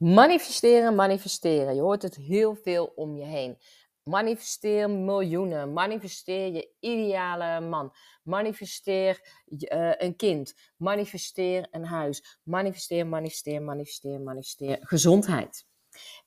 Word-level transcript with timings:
Manifesteren, 0.00 0.94
manifesteren. 0.94 1.74
Je 1.74 1.80
hoort 1.80 2.02
het 2.02 2.16
heel 2.16 2.54
veel 2.54 2.92
om 2.94 3.16
je 3.16 3.24
heen. 3.24 3.58
Manifesteer 4.02 4.90
miljoenen. 4.90 5.72
Manifesteer 5.72 6.52
je 6.52 6.70
ideale 6.78 7.60
man. 7.60 7.92
Manifesteer 8.22 9.20
uh, 9.46 9.92
een 9.96 10.16
kind. 10.16 10.54
Manifesteer 10.76 11.68
een 11.70 11.84
huis. 11.84 12.38
Manifesteer, 12.42 13.06
manifesteer, 13.06 13.62
manifesteer, 13.62 14.20
manifesteer 14.20 14.78
gezondheid. 14.80 15.66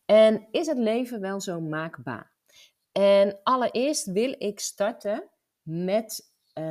En 0.05 0.47
is 0.51 0.67
het 0.67 0.77
leven 0.77 1.21
wel 1.21 1.41
zo 1.41 1.61
maakbaar? 1.61 2.31
En 2.91 3.39
allereerst 3.43 4.11
wil 4.11 4.35
ik 4.37 4.59
starten 4.59 5.29
met 5.61 6.31
uh, 6.53 6.63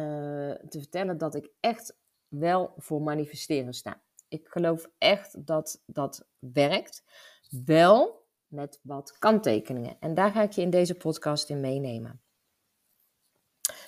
te 0.52 0.78
vertellen 0.78 1.18
dat 1.18 1.34
ik 1.34 1.48
echt 1.60 1.96
wel 2.28 2.74
voor 2.76 3.02
manifesteren 3.02 3.72
sta. 3.72 4.02
Ik 4.32 4.48
geloof 4.48 4.90
echt 4.98 5.46
dat 5.46 5.82
dat 5.86 6.28
werkt. 6.38 7.04
Wel 7.64 8.26
met 8.46 8.80
wat 8.82 9.18
kanttekeningen. 9.18 9.96
En 10.00 10.14
daar 10.14 10.30
ga 10.30 10.42
ik 10.42 10.52
je 10.52 10.62
in 10.62 10.70
deze 10.70 10.94
podcast 10.94 11.50
in 11.50 11.60
meenemen. 11.60 12.20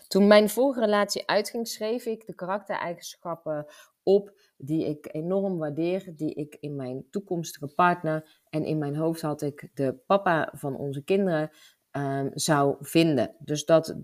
Toen 0.09 0.27
mijn 0.27 0.49
vorige 0.49 0.81
relatie 0.81 1.27
uitging, 1.27 1.69
schreef 1.69 2.05
ik 2.05 2.27
de 2.27 2.35
karaktereigenschappen 2.35 3.67
op 4.03 4.41
die 4.57 4.87
ik 4.87 5.09
enorm 5.15 5.59
waardeer, 5.59 6.13
die 6.17 6.35
ik 6.35 6.57
in 6.61 6.77
mijn 6.77 7.07
toekomstige 7.11 7.75
partner 7.75 8.41
en 8.49 8.65
in 8.65 8.79
mijn 8.79 8.97
hoofd 8.97 9.21
had 9.21 9.43
ik 9.43 9.71
de 9.75 9.95
papa 10.07 10.53
van 10.55 10.77
onze 10.77 11.05
kinderen 11.05 11.51
um, 11.91 12.31
zou 12.35 12.77
vinden. 12.81 13.37
Dus 13.39 13.65
dat, 13.65 13.97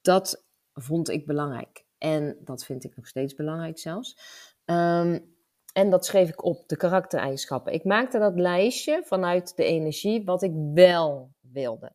dat 0.00 0.46
vond 0.72 1.08
ik 1.08 1.26
belangrijk. 1.26 1.86
En 1.98 2.38
dat 2.40 2.64
vind 2.64 2.84
ik 2.84 2.96
nog 2.96 3.06
steeds 3.06 3.34
belangrijk 3.34 3.78
zelfs. 3.78 4.18
Um, 4.64 5.36
en 5.78 5.90
dat 5.90 6.06
schreef 6.06 6.28
ik 6.28 6.44
op, 6.44 6.68
de 6.68 6.76
karaktereigenschappen. 6.76 7.72
Ik 7.72 7.84
maakte 7.84 8.18
dat 8.18 8.34
lijstje 8.34 9.02
vanuit 9.04 9.56
de 9.56 9.64
energie 9.64 10.24
wat 10.24 10.42
ik 10.42 10.52
wel 10.74 11.32
wilde. 11.40 11.92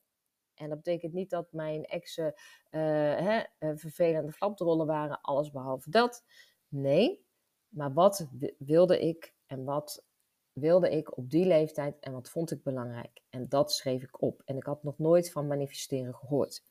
En 0.54 0.70
dat 0.70 0.78
betekent 0.78 1.14
niet 1.14 1.30
dat 1.30 1.52
mijn 1.52 1.86
exen 1.86 2.26
uh, 2.26 2.82
hè, 3.16 3.44
uh, 3.60 3.72
vervelende 3.76 4.32
flapdrollen 4.32 4.86
waren, 4.86 5.22
alles 5.22 5.52
behalve 5.52 5.90
dat. 5.90 6.24
Nee, 6.68 7.26
maar 7.68 7.94
wat 7.94 8.28
wilde 8.58 9.00
ik 9.00 9.34
en 9.46 9.64
wat 9.64 10.06
wilde 10.54 10.90
ik 10.90 11.18
op 11.18 11.30
die 11.30 11.46
leeftijd 11.46 12.00
en 12.00 12.14
wat 12.14 12.30
vond 12.30 12.52
ik 12.52 12.64
belangrijk? 12.64 13.22
En 13.30 13.50
dat 13.50 13.72
schreef 13.72 14.04
ik 14.04 14.22
op. 14.22 14.42
En 14.46 14.58
ik 14.58 14.66
had 14.66 14.84
nog 14.84 14.98
nooit 14.98 15.32
van 15.32 15.48
manifesteren 15.48 16.16
gehoord. 16.16 16.64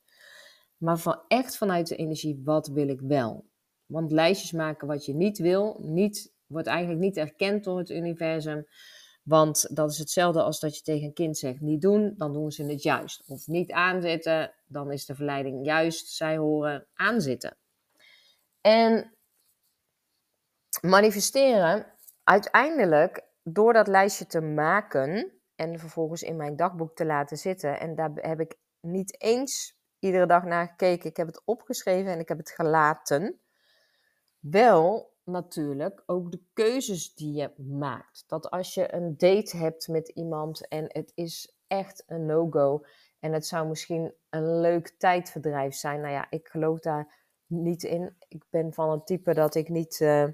Maar 0.77 0.98
van 0.98 1.20
echt 1.28 1.56
vanuit 1.56 1.89
de 1.89 1.97
energie, 1.97 2.41
wat 2.44 2.69
wil 2.69 2.89
ik 2.89 3.00
wel? 3.00 3.47
Want 3.87 4.12
lijstjes 4.12 4.53
maken 4.53 4.87
wat 4.87 5.05
je 5.05 5.15
niet 5.15 5.39
wil, 5.39 5.77
niet 5.81 6.31
wordt 6.53 6.67
eigenlijk 6.67 7.00
niet 7.00 7.17
erkend 7.17 7.64
door 7.64 7.78
het 7.78 7.91
universum. 7.91 8.67
Want 9.22 9.77
dat 9.77 9.91
is 9.91 9.98
hetzelfde 9.98 10.42
als 10.42 10.61
dat 10.61 10.77
je 10.77 10.83
tegen 10.83 11.06
een 11.06 11.12
kind 11.12 11.39
zegt: 11.39 11.61
niet 11.61 11.81
doen, 11.81 12.14
dan 12.17 12.33
doen 12.33 12.53
ze 12.53 12.64
het 12.64 12.83
juist. 12.83 13.22
Of 13.27 13.47
niet 13.47 13.72
aanzitten, 13.72 14.55
dan 14.67 14.92
is 14.92 15.06
de 15.06 15.14
verleiding 15.14 15.64
juist. 15.64 16.09
Zij 16.09 16.36
horen 16.36 16.86
aanzitten. 16.94 17.56
En 18.61 19.14
manifesteren, 20.81 21.86
uiteindelijk 22.25 23.25
door 23.42 23.72
dat 23.72 23.87
lijstje 23.87 24.27
te 24.27 24.41
maken 24.41 25.33
en 25.55 25.78
vervolgens 25.78 26.22
in 26.22 26.37
mijn 26.37 26.56
dagboek 26.56 26.97
te 26.97 27.05
laten 27.05 27.37
zitten. 27.37 27.81
En 27.81 27.94
daar 27.94 28.11
heb 28.14 28.41
ik 28.41 28.56
niet 28.81 29.22
eens 29.22 29.77
iedere 29.98 30.27
dag 30.27 30.44
naar 30.44 30.66
gekeken. 30.66 31.11
Ik 31.11 31.16
heb 31.16 31.27
het 31.27 31.42
opgeschreven 31.44 32.12
en 32.12 32.19
ik 32.19 32.28
heb 32.28 32.39
het 32.39 32.50
gelaten. 32.50 33.41
Wel 34.39 35.12
natuurlijk 35.25 36.03
ook 36.06 36.31
de 36.31 36.42
keuzes 36.53 37.15
die 37.15 37.33
je 37.33 37.51
maakt. 37.56 38.25
Dat 38.27 38.51
als 38.51 38.75
je 38.75 38.95
een 38.95 39.17
date 39.17 39.56
hebt 39.56 39.89
met 39.89 40.09
iemand 40.09 40.69
en 40.69 40.84
het 40.89 41.12
is 41.15 41.56
echt 41.67 42.03
een 42.06 42.27
no-go 42.27 42.84
en 43.20 43.33
het 43.33 43.47
zou 43.47 43.69
misschien 43.69 44.15
een 44.31 44.61
leuk 44.61 44.89
tijdverdrijf 44.89 45.75
zijn. 45.75 46.00
Nou 46.00 46.12
ja, 46.12 46.27
ik 46.31 46.49
geloof 46.49 46.78
daar 46.78 47.15
niet 47.47 47.83
in. 47.83 48.16
Ik 48.28 48.44
ben 48.50 48.72
van 48.72 48.91
het 48.91 49.06
type 49.06 49.34
dat 49.34 49.55
ik 49.55 49.69
niet 49.69 50.00
uh, 50.00 50.25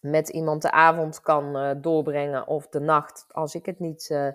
met 0.00 0.28
iemand 0.28 0.62
de 0.62 0.70
avond 0.70 1.20
kan 1.20 1.56
uh, 1.56 1.70
doorbrengen 1.76 2.46
of 2.46 2.68
de 2.68 2.80
nacht 2.80 3.26
als 3.28 3.54
ik 3.54 3.66
het 3.66 3.78
niet, 3.78 4.08
uh, 4.08 4.28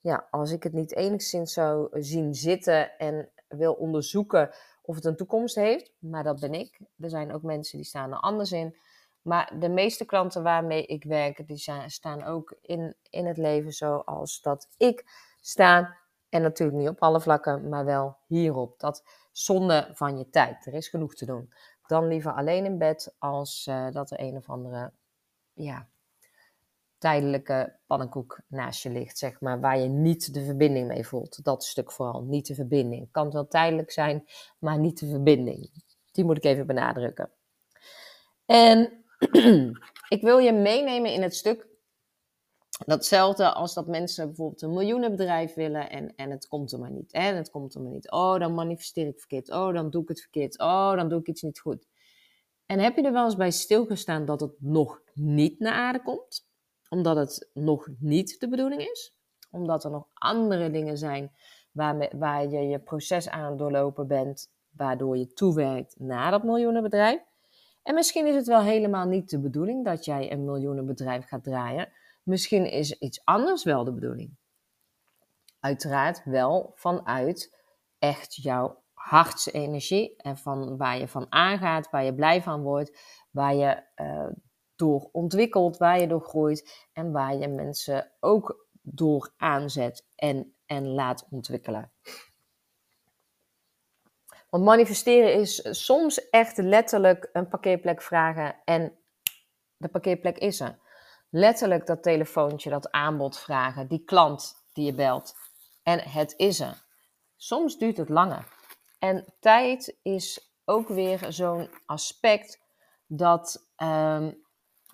ja, 0.00 0.26
als 0.30 0.52
ik 0.52 0.62
het 0.62 0.72
niet 0.72 0.94
enigszins 0.94 1.52
zou 1.52 2.02
zien 2.02 2.34
zitten 2.34 2.98
en 2.98 3.30
wil 3.48 3.72
onderzoeken 3.72 4.50
of 4.88 4.94
het 4.94 5.04
een 5.04 5.16
toekomst 5.16 5.54
heeft, 5.54 5.92
maar 5.98 6.22
dat 6.22 6.40
ben 6.40 6.54
ik. 6.54 6.80
Er 6.98 7.10
zijn 7.10 7.32
ook 7.32 7.42
mensen 7.42 7.78
die 7.78 7.86
staan 7.86 8.12
er 8.12 8.18
anders 8.18 8.52
in. 8.52 8.76
Maar 9.22 9.58
de 9.58 9.68
meeste 9.68 10.04
klanten 10.04 10.42
waarmee 10.42 10.86
ik 10.86 11.04
werk, 11.04 11.46
die 11.46 11.56
zijn, 11.56 11.90
staan 11.90 12.24
ook 12.24 12.56
in, 12.60 12.96
in 13.10 13.26
het 13.26 13.36
leven 13.36 13.72
zoals 13.72 14.40
dat 14.40 14.68
ik 14.76 15.04
sta. 15.40 15.96
En 16.28 16.42
natuurlijk 16.42 16.78
niet 16.78 16.88
op 16.88 17.02
alle 17.02 17.20
vlakken, 17.20 17.68
maar 17.68 17.84
wel 17.84 18.16
hierop. 18.26 18.80
Dat 18.80 19.04
zonde 19.32 19.90
van 19.92 20.18
je 20.18 20.30
tijd. 20.30 20.66
Er 20.66 20.74
is 20.74 20.88
genoeg 20.88 21.14
te 21.14 21.26
doen. 21.26 21.52
Dan 21.86 22.06
liever 22.06 22.32
alleen 22.32 22.64
in 22.64 22.78
bed 22.78 23.14
als 23.18 23.66
uh, 23.66 23.90
dat 23.90 24.10
er 24.10 24.20
een 24.20 24.36
of 24.36 24.48
andere 24.48 24.92
ja, 25.52 25.88
tijdelijke 26.98 27.78
pannenkoek 27.86 28.40
naast 28.46 28.82
je 28.82 28.90
ligt, 28.90 29.18
zeg 29.18 29.40
maar, 29.40 29.60
waar 29.60 29.78
je 29.78 29.88
niet 29.88 30.34
de 30.34 30.44
verbinding 30.44 30.86
mee 30.86 31.06
voelt. 31.06 31.44
Dat 31.44 31.64
stuk 31.64 31.92
vooral, 31.92 32.22
niet 32.22 32.46
de 32.46 32.54
verbinding. 32.54 33.10
Kan 33.10 33.30
wel 33.30 33.46
tijdelijk 33.46 33.90
zijn, 33.90 34.24
maar 34.58 34.78
niet 34.78 34.98
de 34.98 35.08
verbinding. 35.08 35.70
Die 36.12 36.24
moet 36.24 36.36
ik 36.36 36.44
even 36.44 36.66
benadrukken. 36.66 37.30
En 38.46 39.04
ik 40.08 40.22
wil 40.22 40.38
je 40.38 40.52
meenemen 40.52 41.12
in 41.12 41.22
het 41.22 41.34
stuk 41.34 41.68
Datzelfde 42.86 43.52
als 43.52 43.74
dat 43.74 43.86
mensen 43.86 44.26
bijvoorbeeld 44.26 44.62
een 44.62 44.72
miljoenenbedrijf 44.72 45.54
willen 45.54 45.90
en, 45.90 46.14
en 46.16 46.30
het 46.30 46.48
komt 46.48 46.72
er 46.72 46.78
maar 46.78 46.90
niet. 46.90 47.12
En 47.12 47.36
het 47.36 47.50
komt 47.50 47.74
er 47.74 47.80
maar 47.80 47.90
niet. 47.90 48.10
Oh, 48.10 48.38
dan 48.38 48.54
manifesteer 48.54 49.06
ik 49.06 49.18
verkeerd. 49.18 49.50
Oh, 49.50 49.74
dan 49.74 49.90
doe 49.90 50.02
ik 50.02 50.08
het 50.08 50.20
verkeerd. 50.20 50.58
Oh, 50.58 50.94
dan 50.94 51.08
doe 51.08 51.20
ik 51.20 51.28
iets 51.28 51.42
niet 51.42 51.60
goed. 51.60 51.86
En 52.66 52.78
heb 52.78 52.96
je 52.96 53.02
er 53.02 53.12
wel 53.12 53.24
eens 53.24 53.36
bij 53.36 53.50
stilgestaan 53.50 54.24
dat 54.24 54.40
het 54.40 54.52
nog 54.58 55.02
niet 55.14 55.58
naar 55.58 55.72
aarde 55.72 56.02
komt? 56.02 56.47
Omdat 56.88 57.16
het 57.16 57.50
nog 57.52 57.88
niet 57.98 58.40
de 58.40 58.48
bedoeling 58.48 58.80
is. 58.80 59.14
Omdat 59.50 59.84
er 59.84 59.90
nog 59.90 60.06
andere 60.14 60.70
dingen 60.70 60.98
zijn 60.98 61.32
waar, 61.72 62.10
waar 62.18 62.48
je 62.48 62.60
je 62.60 62.78
proces 62.78 63.28
aan 63.28 63.56
doorlopen 63.56 64.06
bent, 64.06 64.50
waardoor 64.70 65.16
je 65.16 65.32
toewerkt 65.32 65.94
naar 65.98 66.30
dat 66.30 66.42
miljoenenbedrijf. 66.42 67.20
En 67.82 67.94
misschien 67.94 68.26
is 68.26 68.34
het 68.34 68.46
wel 68.46 68.60
helemaal 68.60 69.06
niet 69.06 69.30
de 69.30 69.40
bedoeling 69.40 69.84
dat 69.84 70.04
jij 70.04 70.32
een 70.32 70.44
miljoenenbedrijf 70.44 71.26
gaat 71.26 71.44
draaien. 71.44 71.92
Misschien 72.22 72.70
is 72.70 72.98
iets 72.98 73.24
anders 73.24 73.64
wel 73.64 73.84
de 73.84 73.92
bedoeling. 73.92 74.36
Uiteraard 75.60 76.24
wel 76.24 76.72
vanuit 76.74 77.56
echt 77.98 78.34
jouw 78.34 78.82
hartsenergie 78.92 80.16
en 80.16 80.36
van 80.36 80.76
waar 80.76 80.98
je 80.98 81.08
van 81.08 81.26
aangaat, 81.28 81.90
waar 81.90 82.04
je 82.04 82.14
blij 82.14 82.42
van 82.42 82.62
wordt, 82.62 82.98
waar 83.30 83.54
je 83.54 83.82
uh, 83.96 84.26
door 84.78 85.08
ontwikkelt, 85.12 85.76
waar 85.76 86.00
je 86.00 86.06
door 86.06 86.20
groeit 86.20 86.86
en 86.92 87.12
waar 87.12 87.36
je 87.36 87.48
mensen 87.48 88.10
ook 88.20 88.66
door 88.82 89.32
aanzet 89.36 90.06
en, 90.14 90.54
en 90.66 90.88
laat 90.88 91.26
ontwikkelen. 91.30 91.92
Want 94.50 94.64
manifesteren 94.64 95.34
is 95.34 95.84
soms 95.84 96.28
echt 96.30 96.56
letterlijk 96.56 97.28
een 97.32 97.48
parkeerplek 97.48 98.02
vragen 98.02 98.56
en 98.64 98.98
de 99.76 99.88
parkeerplek 99.88 100.38
is 100.38 100.60
er. 100.60 100.78
Letterlijk 101.30 101.86
dat 101.86 102.02
telefoontje, 102.02 102.70
dat 102.70 102.90
aanbod 102.90 103.38
vragen, 103.38 103.88
die 103.88 104.04
klant 104.04 104.64
die 104.72 104.84
je 104.84 104.94
belt 104.94 105.34
en 105.82 106.00
het 106.00 106.34
is 106.36 106.60
er. 106.60 106.84
Soms 107.36 107.78
duurt 107.78 107.96
het 107.96 108.08
langer. 108.08 108.48
En 108.98 109.24
tijd 109.40 109.98
is 110.02 110.54
ook 110.64 110.88
weer 110.88 111.26
zo'n 111.28 111.70
aspect 111.86 112.60
dat 113.06 113.68
um, 113.76 114.46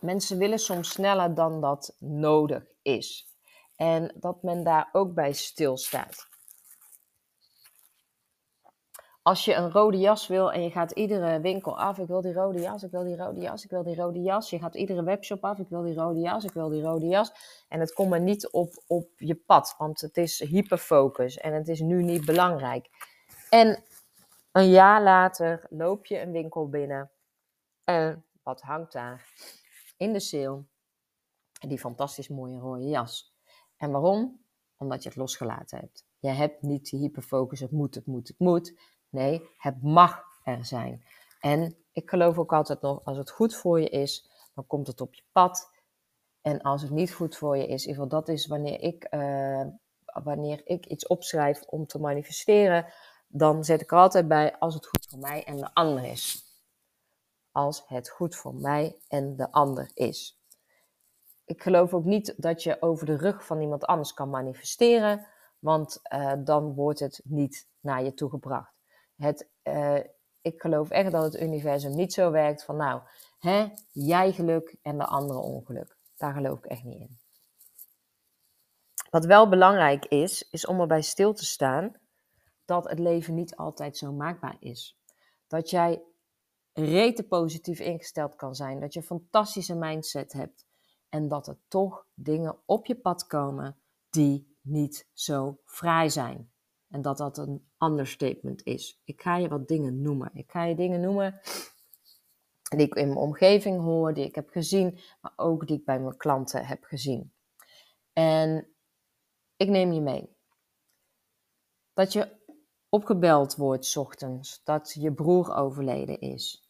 Mensen 0.05 0.39
willen 0.39 0.59
soms 0.59 0.91
sneller 0.91 1.35
dan 1.35 1.61
dat 1.61 1.97
nodig 1.99 2.65
is. 2.83 3.27
En 3.77 4.15
dat 4.15 4.43
men 4.43 4.65
daar 4.65 4.89
ook 4.93 5.15
bij 5.15 5.33
stilstaat. 5.33 6.29
Als 9.23 9.45
je 9.45 9.55
een 9.55 9.71
rode 9.71 9.99
jas 9.99 10.27
wil 10.27 10.53
en 10.53 10.63
je 10.63 10.71
gaat 10.71 10.91
iedere 10.91 11.41
winkel 11.41 11.79
af, 11.79 11.99
ik 11.99 12.07
wil 12.07 12.21
die 12.21 12.33
rode 12.33 12.61
jas, 12.61 12.83
ik 12.83 12.91
wil 12.91 13.05
die 13.05 13.17
rode 13.17 13.41
jas, 13.41 13.65
ik 13.65 13.71
wil 13.71 13.83
die 13.83 13.95
rode 13.95 14.21
jas. 14.21 14.51
Je 14.51 14.59
gaat 14.59 14.75
iedere 14.75 15.03
webshop 15.03 15.45
af, 15.45 15.59
ik 15.59 15.69
wil 15.69 15.83
die 15.83 15.95
rode 15.95 16.21
jas, 16.21 16.45
ik 16.45 16.53
wil 16.53 16.69
die 16.69 16.83
rode 16.83 17.07
jas. 17.07 17.33
En 17.69 17.81
het 17.81 17.93
komt 17.93 18.11
maar 18.11 18.21
niet 18.21 18.51
op, 18.51 18.83
op 18.87 19.09
je 19.17 19.35
pad, 19.35 19.75
want 19.79 20.01
het 20.01 20.17
is 20.17 20.39
hyperfocus 20.39 21.39
en 21.39 21.53
het 21.53 21.69
is 21.69 21.81
nu 21.81 22.03
niet 22.03 22.25
belangrijk. 22.25 22.89
En 23.51 23.85
een 24.53 24.71
jaar 24.71 25.03
later 25.03 25.67
loop 25.71 26.07
je 26.07 26.21
een 26.21 26.33
winkel 26.33 26.69
binnen 26.69 27.11
en 27.85 28.25
wat 28.43 28.61
hangt 28.61 28.93
daar? 28.93 29.27
In 29.97 30.13
de 30.13 30.21
sale 30.21 30.65
die 31.69 31.79
fantastisch 31.79 32.29
mooie 32.29 32.59
rode 32.59 32.89
jas. 32.89 33.35
En 33.77 33.91
waarom? 33.91 34.45
Omdat 34.77 35.03
je 35.03 35.09
het 35.09 35.19
losgelaten 35.19 35.79
hebt. 35.79 36.05
Je 36.19 36.29
hebt 36.29 36.63
niet 36.63 36.91
die 36.91 37.01
hyperfocus, 37.01 37.61
het 37.61 37.71
moet, 37.71 37.95
het 37.95 38.07
moet, 38.07 38.29
het 38.29 38.39
moet. 38.39 38.81
Nee, 39.09 39.49
het 39.57 39.83
mag 39.83 40.23
er 40.45 40.65
zijn. 40.65 41.05
En 41.41 41.77
ik 41.93 42.11
geloof 42.11 42.39
ook 42.39 42.53
altijd 42.53 42.81
nog, 42.81 43.05
als 43.05 43.17
het 43.17 43.31
goed 43.31 43.57
voor 43.57 43.81
je 43.81 43.89
is, 43.89 44.31
dan 44.55 44.67
komt 44.67 44.87
het 44.87 45.01
op 45.01 45.15
je 45.15 45.23
pad. 45.33 45.73
En 46.41 46.63
als 46.63 46.83
het 46.83 46.91
niet 46.91 47.13
goed 47.13 47.37
voor 47.37 47.57
je 47.57 47.67
is, 47.67 47.87
in 47.87 48.09
dat 48.09 48.29
is 48.29 48.47
wanneer 48.47 48.81
ik, 48.81 49.05
eh, 49.05 49.67
wanneer 50.05 50.61
ik 50.65 50.87
iets 50.87 51.07
opschrijf 51.07 51.63
om 51.63 51.87
te 51.87 51.99
manifesteren, 51.99 52.93
dan 53.29 53.65
zet 53.65 53.81
ik 53.81 53.93
er 53.93 53.99
altijd 53.99 54.29
bij 54.29 54.59
als 54.59 54.75
het 54.75 54.87
goed 54.87 55.07
voor 55.09 55.19
mij 55.19 55.45
en 55.45 55.57
de 55.57 55.75
ander 55.75 56.05
is. 56.05 56.44
Als 57.55 57.83
het 57.87 58.09
goed 58.09 58.37
voor 58.37 58.55
mij 58.55 58.99
en 59.09 59.37
de 59.37 59.53
ander 59.53 59.91
is. 59.95 60.41
Ik 61.45 61.63
geloof 61.63 61.95
ook 61.95 62.05
niet 62.05 62.35
dat 62.37 62.63
je 62.63 62.83
over 62.83 63.07
de 63.07 63.17
rug 63.17 63.47
van 63.47 63.61
iemand 63.61 63.85
anders 63.87 64.15
kan 64.15 64.31
manifesteren, 64.31 65.27
want 65.59 66.01
uh, 66.13 66.33
dan 66.45 66.75
wordt 66.75 67.01
het 67.01 67.21
niet 67.25 67.69
naar 67.81 68.05
je 68.05 68.15
toe 68.15 68.31
gebracht. 68.31 68.75
Het, 69.17 69.49
uh, 69.63 70.01
ik 70.41 70.61
geloof 70.61 70.91
echt 70.91 71.13
dat 71.13 71.23
het 71.23 71.43
universum 71.43 71.95
niet 71.95 72.13
zo 72.13 72.31
werkt 72.31 72.65
van 72.65 72.77
nou, 72.77 73.03
hè, 73.39 73.69
jij 73.93 74.33
geluk 74.33 74.77
en 74.83 74.99
de 74.99 75.07
andere 75.07 75.39
ongeluk. 75.39 75.97
Daar 76.17 76.33
geloof 76.33 76.59
ik 76.59 76.65
echt 76.67 76.85
niet 76.85 77.01
in. 77.01 77.19
Wat 79.11 79.25
wel 79.25 79.49
belangrijk 79.49 80.05
is, 80.05 80.49
is 80.51 80.67
om 80.67 80.81
erbij 80.81 81.03
stil 81.03 81.33
te 81.33 81.45
staan 81.45 81.97
dat 82.65 82.89
het 82.89 82.99
leven 82.99 83.35
niet 83.35 83.57
altijd 83.57 83.97
zo 83.97 84.13
maakbaar 84.13 84.57
is. 84.61 84.99
Dat 85.47 85.71
jij 85.71 86.03
rete 86.75 87.23
positief 87.23 87.81
ingesteld 87.81 88.37
kan 88.37 88.55
zijn, 88.55 88.81
dat 88.81 88.93
je 88.93 89.01
een 89.01 89.07
fantastische 89.07 89.75
mindset 89.75 90.33
hebt 90.33 90.67
en 91.09 91.29
dat 91.29 91.47
er 91.47 91.59
toch 91.69 92.07
dingen 92.15 92.59
op 92.65 92.87
je 92.87 92.97
pad 92.97 93.27
komen 93.27 93.77
die 94.11 94.57
niet 94.61 95.09
zo 95.13 95.59
vrij 95.65 96.09
zijn. 96.09 96.53
En 96.91 97.03
dat 97.03 97.17
dat 97.17 97.39
een 97.39 97.69
understatement 97.79 98.63
is. 98.63 99.01
Ik 99.05 99.21
ga 99.21 99.37
je 99.37 99.49
wat 99.49 99.69
dingen 99.69 100.03
noemen. 100.03 100.31
Ik 100.35 100.51
ga 100.51 100.65
je 100.65 100.75
dingen 100.75 101.01
noemen 101.01 101.41
die 102.77 102.87
ik 102.87 102.95
in 102.95 103.07
mijn 103.07 103.19
omgeving 103.19 103.81
hoor, 103.81 104.15
die 104.15 104.25
ik 104.25 104.35
heb 104.35 104.49
gezien, 104.49 104.99
maar 105.21 105.33
ook 105.37 105.67
die 105.67 105.79
ik 105.79 105.85
bij 105.85 106.01
mijn 106.01 106.17
klanten 106.17 106.67
heb 106.67 106.85
gezien. 106.85 107.33
En 108.13 108.69
ik 109.57 109.69
neem 109.69 109.93
je 109.93 110.01
mee. 110.01 110.37
Dat 111.93 112.13
je 112.13 112.37
opgebeld 112.89 113.57
wordt 113.57 113.85
s 113.85 113.97
ochtends, 113.97 114.61
dat 114.65 114.93
je 114.93 115.13
broer 115.13 115.55
overleden 115.55 116.21
is. 116.21 116.64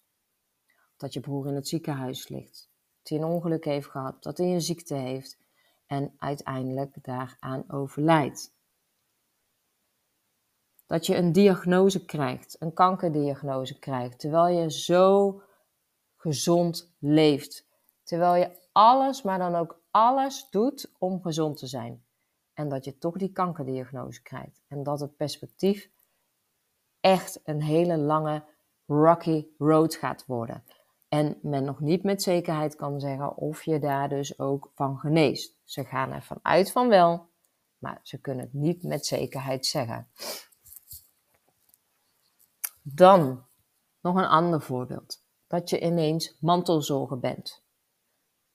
Dat 1.05 1.13
je 1.13 1.21
broer 1.21 1.47
in 1.47 1.55
het 1.55 1.69
ziekenhuis 1.69 2.29
ligt. 2.29 2.71
Dat 2.99 3.09
hij 3.09 3.19
een 3.19 3.35
ongeluk 3.35 3.65
heeft 3.65 3.87
gehad, 3.87 4.23
dat 4.23 4.39
hij 4.39 4.47
een 4.47 4.61
ziekte 4.61 4.95
heeft 4.95 5.39
en 5.87 6.15
uiteindelijk 6.19 7.05
daaraan 7.05 7.71
overlijdt. 7.71 8.55
Dat 10.87 11.07
je 11.07 11.17
een 11.17 11.33
diagnose 11.33 12.05
krijgt, 12.05 12.57
een 12.61 12.73
kankerdiagnose 12.73 13.79
krijgt, 13.79 14.19
terwijl 14.19 14.59
je 14.59 14.71
zo 14.71 15.41
gezond 16.17 16.95
leeft. 16.99 17.67
Terwijl 18.03 18.35
je 18.35 18.69
alles, 18.73 19.23
maar 19.23 19.39
dan 19.39 19.55
ook 19.55 19.83
alles 19.91 20.51
doet 20.51 20.93
om 20.99 21.23
gezond 21.23 21.57
te 21.57 21.67
zijn. 21.67 22.05
En 22.55 22.69
dat 22.69 22.85
je 22.85 22.99
toch 22.99 23.17
die 23.17 23.33
kankerdiagnose 23.33 24.23
krijgt. 24.23 24.63
En 24.69 24.83
dat 24.83 25.01
het 25.01 25.17
perspectief 25.17 25.91
echt 27.01 27.41
een 27.45 27.63
hele 27.63 27.97
lange 27.97 28.45
rocky 28.87 29.47
road 29.59 29.95
gaat 29.95 30.27
worden. 30.27 30.65
En 31.15 31.39
men 31.43 31.65
nog 31.65 31.81
niet 31.81 32.03
met 32.03 32.23
zekerheid 32.23 32.77
kan 32.77 33.01
zeggen 33.01 33.37
of 33.37 33.65
je 33.65 33.79
daar 33.79 34.09
dus 34.09 34.39
ook 34.39 34.71
van 34.75 34.99
geneest. 34.99 35.57
Ze 35.65 35.85
gaan 35.85 36.13
ervan 36.13 36.39
uit 36.43 36.73
van 36.73 36.89
wel, 36.89 37.29
maar 37.79 38.01
ze 38.03 38.21
kunnen 38.21 38.45
het 38.45 38.53
niet 38.53 38.83
met 38.83 39.07
zekerheid 39.07 39.67
zeggen. 39.67 40.09
Dan 42.83 43.45
nog 44.01 44.17
een 44.17 44.27
ander 44.27 44.61
voorbeeld 44.61 45.23
dat 45.47 45.71
je 45.71 45.81
ineens 45.81 46.37
mantelzorger 46.41 47.19
bent. 47.19 47.63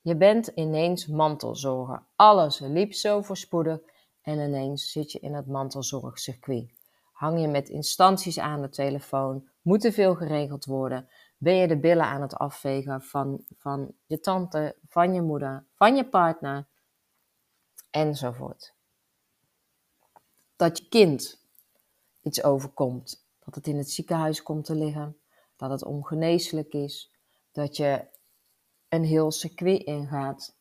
Je 0.01 0.15
bent 0.15 0.47
ineens 0.47 1.07
mantelzorger. 1.07 2.03
Alles 2.15 2.59
liep 2.59 2.93
zo 2.93 3.21
voorspoedig 3.21 3.79
en 4.21 4.39
ineens 4.39 4.91
zit 4.91 5.11
je 5.11 5.19
in 5.19 5.33
het 5.33 5.47
mantelzorgcircuit. 5.47 6.71
Hang 7.11 7.41
je 7.41 7.47
met 7.47 7.69
instanties 7.69 8.39
aan 8.39 8.61
de 8.61 8.69
telefoon, 8.69 9.49
moet 9.61 9.85
er 9.85 9.91
veel 9.91 10.15
geregeld 10.15 10.65
worden, 10.65 11.09
ben 11.39 11.55
je 11.55 11.67
de 11.67 11.79
billen 11.79 12.05
aan 12.05 12.21
het 12.21 12.35
afvegen 12.35 13.01
van, 13.01 13.45
van 13.57 13.95
je 14.05 14.19
tante, 14.19 14.75
van 14.87 15.13
je 15.13 15.21
moeder, 15.21 15.65
van 15.73 15.95
je 15.95 16.09
partner 16.09 16.67
enzovoort. 17.89 18.73
Dat 20.55 20.77
je 20.77 20.87
kind 20.87 21.45
iets 22.21 22.43
overkomt, 22.43 23.25
dat 23.39 23.55
het 23.55 23.67
in 23.67 23.77
het 23.77 23.89
ziekenhuis 23.89 24.43
komt 24.43 24.65
te 24.65 24.75
liggen, 24.75 25.17
dat 25.55 25.69
het 25.69 25.83
ongeneeslijk 25.83 26.73
is, 26.73 27.11
dat 27.51 27.77
je 27.77 28.07
een 28.89 29.03
heel 29.03 29.31
circuit 29.31 29.83
ingaat 29.83 30.57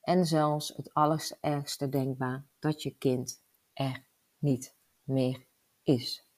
en 0.00 0.26
zelfs 0.26 0.68
het 0.76 0.94
allerergste 0.94 1.88
denkbaar 1.88 2.46
dat 2.58 2.82
je 2.82 2.90
kind 2.90 3.42
er 3.72 4.04
niet 4.38 4.76
meer 5.02 5.46
is. 5.82 6.31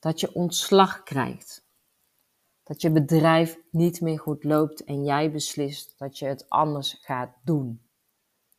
Dat 0.00 0.20
je 0.20 0.34
ontslag 0.34 1.02
krijgt. 1.02 1.68
Dat 2.62 2.80
je 2.80 2.90
bedrijf 2.90 3.58
niet 3.70 4.00
meer 4.00 4.18
goed 4.18 4.44
loopt 4.44 4.84
en 4.84 5.04
jij 5.04 5.32
beslist 5.32 5.98
dat 5.98 6.18
je 6.18 6.26
het 6.26 6.48
anders 6.48 6.98
gaat 7.00 7.36
doen. 7.44 7.88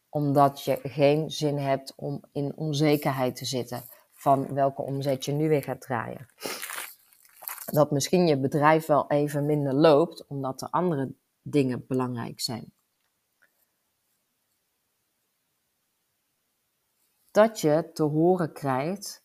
Omdat 0.10 0.64
je 0.64 0.80
geen 0.84 1.30
zin 1.30 1.58
hebt 1.58 1.96
om 1.96 2.24
in 2.32 2.58
onzekerheid 2.58 3.36
te 3.36 3.46
zitten 3.46 3.84
van 4.14 4.54
welke 4.54 4.82
omzet 4.82 5.26
je 5.26 5.32
nu 5.32 5.50
weer 5.50 5.64
gaat 5.64 5.82
draaien. 5.82 6.28
Dat 7.66 7.92
misschien 7.92 8.28
je 8.28 8.40
bedrijf 8.40 8.86
wel 8.86 9.10
even 9.10 9.46
minder 9.46 9.74
loopt, 9.74 10.28
omdat 10.28 10.62
er 10.62 10.70
andere 10.70 11.14
dingen 11.42 11.86
belangrijk 11.88 12.40
zijn. 12.40 12.74
Dat 17.32 17.62
je 17.62 17.90
te 17.94 18.04
horen 18.04 18.54
krijgt 18.54 19.21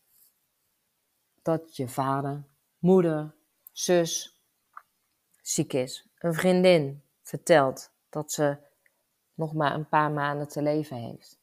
dat 1.46 1.76
je 1.76 1.88
vader, 1.88 2.44
moeder, 2.78 3.34
zus 3.72 4.40
ziek 5.42 5.72
is. 5.72 6.08
Een 6.18 6.34
vriendin 6.34 7.02
vertelt 7.22 7.90
dat 8.08 8.32
ze 8.32 8.56
nog 9.34 9.54
maar 9.54 9.74
een 9.74 9.88
paar 9.88 10.10
maanden 10.10 10.48
te 10.48 10.62
leven 10.62 10.96
heeft 10.96 11.38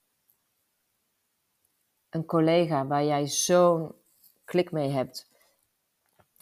een 2.14 2.26
collega 2.26 2.88
waar 2.88 3.04
jij 3.04 3.28
zo'n 3.28 3.96
klik 4.44 4.72
mee 4.72 4.90
hebt, 4.90 5.32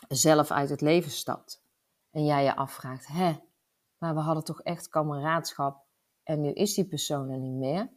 zelf 0.08 0.52
uit 0.52 0.70
het 0.70 0.82
leven 0.82 1.12
stapt. 1.12 1.64
En 2.12 2.26
jij 2.26 2.44
je 2.44 2.56
afvraagt, 2.56 3.08
hè, 3.08 3.34
maar 3.98 4.14
we 4.14 4.20
hadden 4.20 4.44
toch 4.44 4.62
echt 4.62 4.90
kameraadschap 4.90 5.86
en 6.24 6.42
nu 6.42 6.52
is 6.52 6.74
die 6.74 6.86
persoon 6.86 7.30
er 7.30 7.38
niet 7.38 7.56
meer? 7.56 7.90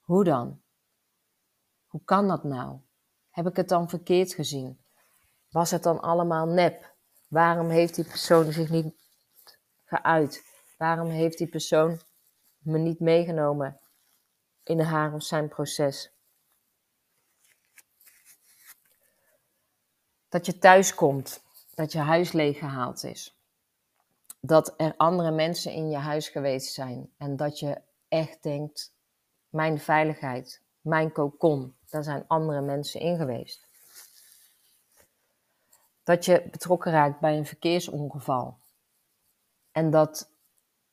Hoe 0.00 0.24
dan? 0.24 0.60
Hoe 1.86 2.04
kan 2.04 2.28
dat 2.28 2.44
nou? 2.44 2.78
Heb 3.30 3.46
ik 3.46 3.56
het 3.56 3.68
dan 3.68 3.88
verkeerd 3.88 4.34
gezien? 4.34 4.78
Was 5.50 5.70
het 5.70 5.82
dan 5.82 6.00
allemaal 6.00 6.46
nep? 6.46 6.94
Waarom 7.28 7.68
heeft 7.68 7.94
die 7.94 8.04
persoon 8.04 8.52
zich 8.52 8.68
niet 8.68 8.94
geuit? 9.84 10.42
Waarom 10.76 11.08
heeft 11.08 11.38
die 11.38 11.48
persoon 11.48 12.00
me 12.58 12.78
niet 12.78 13.00
meegenomen 13.00 13.80
in 14.62 14.80
haar 14.80 15.14
of 15.14 15.22
zijn 15.22 15.48
proces? 15.48 16.16
dat 20.28 20.46
je 20.46 20.58
thuis 20.58 20.94
komt, 20.94 21.42
dat 21.74 21.92
je 21.92 21.98
huis 21.98 22.32
leeggehaald 22.32 23.04
is. 23.04 23.36
Dat 24.40 24.74
er 24.76 24.94
andere 24.96 25.30
mensen 25.30 25.72
in 25.72 25.90
je 25.90 25.96
huis 25.96 26.28
geweest 26.28 26.72
zijn 26.72 27.12
en 27.16 27.36
dat 27.36 27.58
je 27.58 27.80
echt 28.08 28.42
denkt: 28.42 28.94
mijn 29.48 29.78
veiligheid, 29.78 30.62
mijn 30.80 31.12
kokon, 31.12 31.76
daar 31.90 32.04
zijn 32.04 32.24
andere 32.26 32.60
mensen 32.60 33.00
in 33.00 33.16
geweest. 33.16 33.67
Dat 36.08 36.24
je 36.24 36.48
betrokken 36.50 36.92
raakt 36.92 37.20
bij 37.20 37.36
een 37.36 37.46
verkeersongeval 37.46 38.58
en 39.70 39.90
dat 39.90 40.32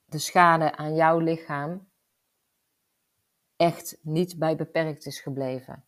de 0.05 0.17
schade 0.17 0.75
aan 0.75 0.95
jouw 0.95 1.19
lichaam 1.19 1.89
echt 3.55 3.97
niet 4.01 4.39
bij 4.39 4.55
beperkt 4.55 5.05
is 5.05 5.19
gebleven. 5.19 5.85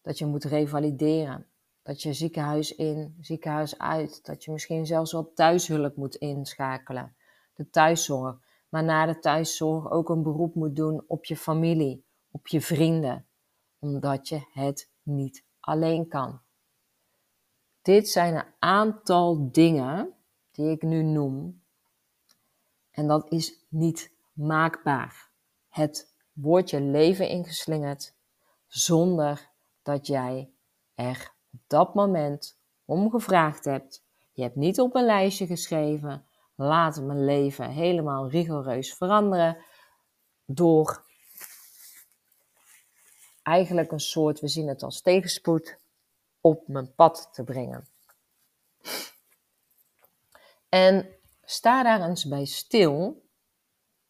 Dat 0.00 0.18
je 0.18 0.26
moet 0.26 0.44
revalideren. 0.44 1.46
Dat 1.82 2.02
je 2.02 2.12
ziekenhuis 2.12 2.74
in, 2.74 3.16
ziekenhuis 3.20 3.78
uit. 3.78 4.24
Dat 4.24 4.44
je 4.44 4.52
misschien 4.52 4.86
zelfs 4.86 5.12
wel 5.12 5.32
thuishulp 5.32 5.96
moet 5.96 6.14
inschakelen. 6.14 7.16
De 7.54 7.70
thuiszorg. 7.70 8.38
Maar 8.68 8.84
na 8.84 9.06
de 9.06 9.18
thuiszorg 9.18 9.90
ook 9.90 10.08
een 10.08 10.22
beroep 10.22 10.54
moet 10.54 10.76
doen 10.76 11.04
op 11.06 11.24
je 11.24 11.36
familie, 11.36 12.04
op 12.30 12.46
je 12.46 12.60
vrienden. 12.60 13.26
Omdat 13.78 14.28
je 14.28 14.40
het 14.52 14.90
niet 15.02 15.44
alleen 15.60 16.08
kan. 16.08 16.44
Dit 17.86 18.08
zijn 18.08 18.34
een 18.34 18.52
aantal 18.58 19.48
dingen 19.52 20.14
die 20.50 20.70
ik 20.70 20.82
nu 20.82 21.02
noem. 21.02 21.62
En 22.90 23.06
dat 23.06 23.30
is 23.30 23.64
niet 23.68 24.12
maakbaar. 24.32 25.30
Het 25.68 26.14
wordt 26.32 26.70
je 26.70 26.80
leven 26.80 27.28
ingeslingerd 27.28 28.14
zonder 28.66 29.50
dat 29.82 30.06
jij 30.06 30.50
er 30.94 31.32
op 31.52 31.60
dat 31.66 31.94
moment 31.94 32.58
om 32.84 33.10
gevraagd 33.10 33.64
hebt. 33.64 34.04
Je 34.32 34.42
hebt 34.42 34.56
niet 34.56 34.80
op 34.80 34.94
een 34.94 35.04
lijstje 35.04 35.46
geschreven, 35.46 36.26
laten 36.54 37.06
mijn 37.06 37.24
leven 37.24 37.70
helemaal 37.70 38.30
rigoureus 38.30 38.94
veranderen 38.94 39.56
door 40.44 41.04
eigenlijk 43.42 43.92
een 43.92 44.00
soort, 44.00 44.40
we 44.40 44.48
zien 44.48 44.68
het 44.68 44.82
als 44.82 45.00
tegenspoed, 45.00 45.84
op 46.46 46.68
mijn 46.68 46.94
pad 46.94 47.28
te 47.32 47.44
brengen. 47.44 47.88
En 50.68 51.08
sta 51.42 51.82
daar 51.82 52.08
eens 52.08 52.28
bij 52.28 52.44
stil 52.44 53.24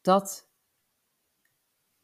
dat 0.00 0.48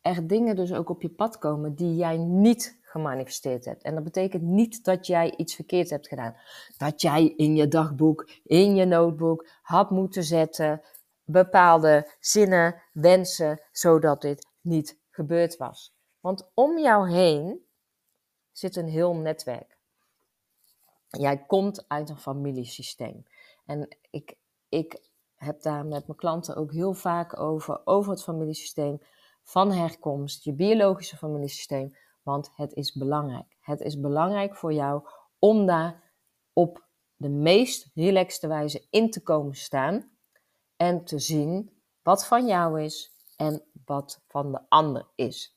er 0.01 0.27
dingen 0.27 0.57
dus 0.57 0.73
ook 0.73 0.89
op 0.89 1.03
je 1.03 1.11
pad 1.11 1.39
komen 1.39 1.75
die 1.75 1.95
jij 1.95 2.17
niet 2.17 2.81
gemanifesteerd 2.83 3.65
hebt. 3.65 3.83
En 3.83 3.95
dat 3.95 4.05
betekent 4.05 4.43
niet 4.43 4.85
dat 4.85 5.07
jij 5.07 5.37
iets 5.37 5.55
verkeerd 5.55 5.91
hebt 5.91 6.09
gedaan. 6.09 6.37
Dat 6.77 7.01
jij 7.01 7.27
in 7.27 7.57
je 7.57 7.69
dagboek, 7.69 8.31
in 8.45 8.75
je 8.75 8.85
notebook 8.85 9.47
had 9.63 9.91
moeten 9.91 10.25
zetten 10.25 10.83
bepaalde 11.25 12.15
zinnen, 12.21 12.83
wensen, 12.93 13.63
zodat 13.73 14.21
dit 14.21 14.47
niet 14.61 14.99
gebeurd 15.11 15.57
was. 15.57 15.95
Want 16.21 16.51
om 16.55 16.79
jou 16.79 17.11
heen 17.11 17.67
zit 18.53 18.77
een 18.77 18.89
heel 18.89 19.15
netwerk. 19.15 19.72
Jij 21.19 21.45
komt 21.47 21.85
uit 21.89 22.09
een 22.09 22.19
familiesysteem. 22.19 23.27
En 23.67 23.97
ik, 24.11 24.37
ik 24.69 25.01
heb 25.35 25.63
daar 25.63 25.87
met 25.87 26.07
mijn 26.07 26.19
klanten 26.19 26.57
ook 26.57 26.73
heel 26.73 26.93
vaak 26.95 27.41
over, 27.41 27.81
over 27.85 28.11
het 28.11 28.23
familiesysteem 28.23 29.01
van 29.43 29.73
herkomst, 29.73 30.45
je 30.45 30.53
biologische 30.53 31.17
familiesysteem, 31.17 31.97
want 32.23 32.51
het 32.55 32.73
is 32.73 32.93
belangrijk. 32.93 33.57
Het 33.61 33.81
is 33.81 34.01
belangrijk 34.01 34.57
voor 34.57 34.73
jou 34.73 35.09
om 35.39 35.67
daar 35.67 36.13
op 36.53 36.87
de 37.17 37.29
meest 37.29 37.91
relaxte 37.95 38.49
wijze 38.49 38.87
in 38.91 39.11
te 39.11 39.23
komen 39.23 39.55
staan 39.55 40.11
en 40.77 41.05
te 41.05 41.19
zien 41.19 41.83
wat 42.03 42.27
van 42.27 42.47
jou 42.47 42.83
is 42.83 43.13
en 43.37 43.63
wat 43.85 44.23
van 44.29 44.53
de 44.53 44.61
ander 44.69 45.09
is. 45.15 45.57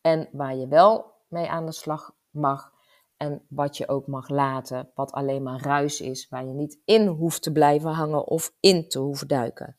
En 0.00 0.28
waar 0.32 0.56
je 0.56 0.68
wel 0.68 1.12
mee 1.28 1.48
aan 1.48 1.66
de 1.66 1.72
slag 1.72 2.14
mag 2.30 2.75
en 3.16 3.46
wat 3.48 3.76
je 3.76 3.88
ook 3.88 4.06
mag 4.06 4.28
laten, 4.28 4.90
wat 4.94 5.12
alleen 5.12 5.42
maar 5.42 5.60
ruis 5.60 6.00
is, 6.00 6.28
waar 6.28 6.44
je 6.44 6.52
niet 6.52 6.78
in 6.84 7.06
hoeft 7.06 7.42
te 7.42 7.52
blijven 7.52 7.90
hangen 7.90 8.26
of 8.26 8.54
in 8.60 8.88
te 8.88 8.98
hoeven 8.98 9.28
duiken. 9.28 9.76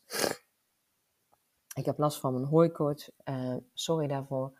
Ik 1.74 1.86
heb 1.86 1.98
last 1.98 2.20
van 2.20 2.34
mijn 2.34 2.46
hooikoorts, 2.46 3.12
uh, 3.26 3.56
sorry 3.74 4.08
daarvoor. 4.08 4.60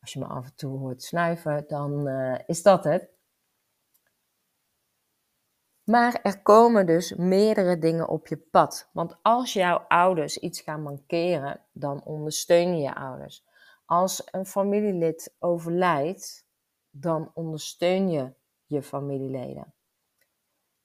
Als 0.00 0.12
je 0.12 0.18
me 0.18 0.26
af 0.26 0.44
en 0.44 0.54
toe 0.54 0.78
hoort 0.78 1.02
snuiven, 1.02 1.64
dan 1.68 2.08
uh, 2.08 2.38
is 2.46 2.62
dat 2.62 2.84
het. 2.84 3.14
Maar 5.84 6.20
er 6.22 6.42
komen 6.42 6.86
dus 6.86 7.14
meerdere 7.14 7.78
dingen 7.78 8.08
op 8.08 8.26
je 8.26 8.36
pad. 8.36 8.90
Want 8.92 9.16
als 9.22 9.52
jouw 9.52 9.76
ouders 9.76 10.38
iets 10.38 10.60
gaan 10.60 10.82
mankeren, 10.82 11.60
dan 11.72 12.04
ondersteun 12.04 12.76
je 12.76 12.82
je 12.82 12.94
ouders. 12.94 13.44
Als 13.84 14.28
een 14.30 14.46
familielid 14.46 15.34
overlijdt, 15.38 16.45
dan 17.00 17.30
ondersteun 17.34 18.10
je 18.10 18.34
je 18.64 18.82
familieleden. 18.82 19.74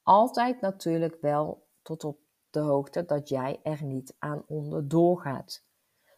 Altijd 0.03 0.61
natuurlijk 0.61 1.17
wel 1.21 1.67
tot 1.81 2.03
op 2.03 2.19
de 2.49 2.59
hoogte 2.59 3.05
dat 3.05 3.29
jij 3.29 3.59
er 3.63 3.83
niet 3.83 4.15
aan 4.19 4.43
onderdoor 4.47 5.21
gaat. 5.21 5.63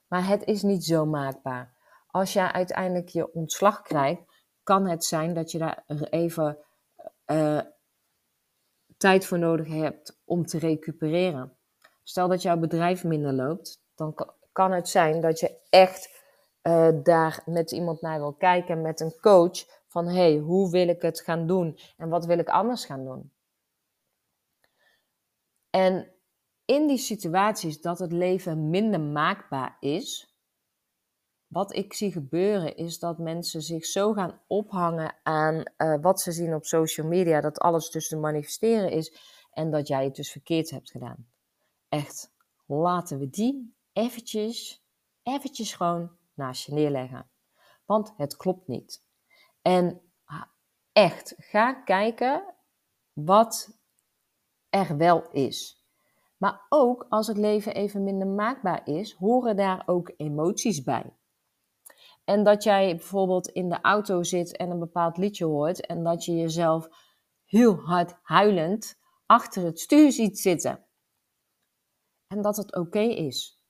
Maar 0.07 0.27
het 0.27 0.43
is 0.43 0.61
niet 0.61 0.85
zo 0.85 1.05
maakbaar. 1.05 1.73
Als 2.07 2.33
jij 2.33 2.51
uiteindelijk 2.51 3.09
je 3.09 3.33
ontslag 3.33 3.81
krijgt, 3.81 4.21
kan 4.63 4.87
het 4.87 5.05
zijn 5.05 5.33
dat 5.33 5.51
je 5.51 5.57
daar 5.57 5.83
even 6.09 6.57
uh, 7.27 7.61
tijd 8.97 9.25
voor 9.25 9.39
nodig 9.39 9.67
hebt 9.67 10.21
om 10.25 10.45
te 10.45 10.57
recupereren. 10.57 11.57
Stel 12.03 12.27
dat 12.27 12.41
jouw 12.41 12.57
bedrijf 12.57 13.03
minder 13.03 13.33
loopt, 13.33 13.83
dan 13.95 14.15
kan 14.51 14.71
het 14.71 14.89
zijn 14.89 15.21
dat 15.21 15.39
je 15.39 15.59
echt 15.69 16.23
uh, 16.63 16.89
daar 17.03 17.43
met 17.45 17.71
iemand 17.71 18.01
naar 18.01 18.19
wil 18.19 18.33
kijken, 18.33 18.81
met 18.81 18.99
een 18.99 19.15
coach, 19.21 19.82
van 19.93 20.07
hey, 20.07 20.37
hoe 20.37 20.71
wil 20.71 20.87
ik 20.87 21.01
het 21.01 21.21
gaan 21.21 21.47
doen 21.47 21.77
en 21.97 22.09
wat 22.09 22.25
wil 22.25 22.37
ik 22.37 22.49
anders 22.49 22.85
gaan 22.85 23.03
doen. 23.05 23.31
En 25.69 26.11
in 26.65 26.87
die 26.87 26.97
situaties 26.97 27.81
dat 27.81 27.99
het 27.99 28.11
leven 28.11 28.69
minder 28.69 28.99
maakbaar 28.99 29.77
is, 29.79 30.35
wat 31.47 31.75
ik 31.75 31.93
zie 31.93 32.11
gebeuren 32.11 32.75
is 32.75 32.99
dat 32.99 33.17
mensen 33.17 33.61
zich 33.61 33.85
zo 33.85 34.13
gaan 34.13 34.41
ophangen 34.47 35.15
aan 35.23 35.63
uh, 35.77 36.01
wat 36.01 36.21
ze 36.21 36.31
zien 36.31 36.53
op 36.53 36.65
social 36.65 37.07
media, 37.07 37.41
dat 37.41 37.59
alles 37.59 37.89
dus 37.89 38.07
te 38.07 38.17
manifesteren 38.17 38.91
is 38.91 39.17
en 39.51 39.71
dat 39.71 39.87
jij 39.87 40.03
het 40.03 40.15
dus 40.15 40.31
verkeerd 40.31 40.69
hebt 40.69 40.91
gedaan. 40.91 41.27
Echt, 41.89 42.33
laten 42.65 43.19
we 43.19 43.29
die 43.29 43.75
eventjes, 43.91 44.83
eventjes 45.23 45.73
gewoon 45.73 46.17
naast 46.33 46.65
je 46.65 46.73
neerleggen. 46.73 47.29
Want 47.85 48.13
het 48.17 48.35
klopt 48.35 48.67
niet. 48.67 49.02
En 49.63 50.01
echt, 50.91 51.33
ga 51.37 51.73
kijken 51.73 52.55
wat 53.13 53.79
er 54.69 54.97
wel 54.97 55.31
is. 55.31 55.85
Maar 56.37 56.65
ook 56.69 57.05
als 57.09 57.27
het 57.27 57.37
leven 57.37 57.73
even 57.73 58.03
minder 58.03 58.27
maakbaar 58.27 58.87
is, 58.87 59.13
horen 59.13 59.55
daar 59.55 59.83
ook 59.85 60.13
emoties 60.17 60.83
bij. 60.83 61.17
En 62.23 62.43
dat 62.43 62.63
jij 62.63 62.95
bijvoorbeeld 62.95 63.47
in 63.47 63.69
de 63.69 63.81
auto 63.81 64.23
zit 64.23 64.57
en 64.57 64.69
een 64.69 64.79
bepaald 64.79 65.17
liedje 65.17 65.45
hoort 65.45 65.85
en 65.85 66.03
dat 66.03 66.25
je 66.25 66.35
jezelf 66.35 66.89
heel 67.45 67.75
hard 67.75 68.15
huilend 68.21 68.99
achter 69.25 69.63
het 69.63 69.79
stuur 69.79 70.11
ziet 70.11 70.39
zitten. 70.39 70.85
En 72.27 72.41
dat 72.41 72.57
het 72.57 72.75
oké 72.75 72.99
is. 72.99 73.63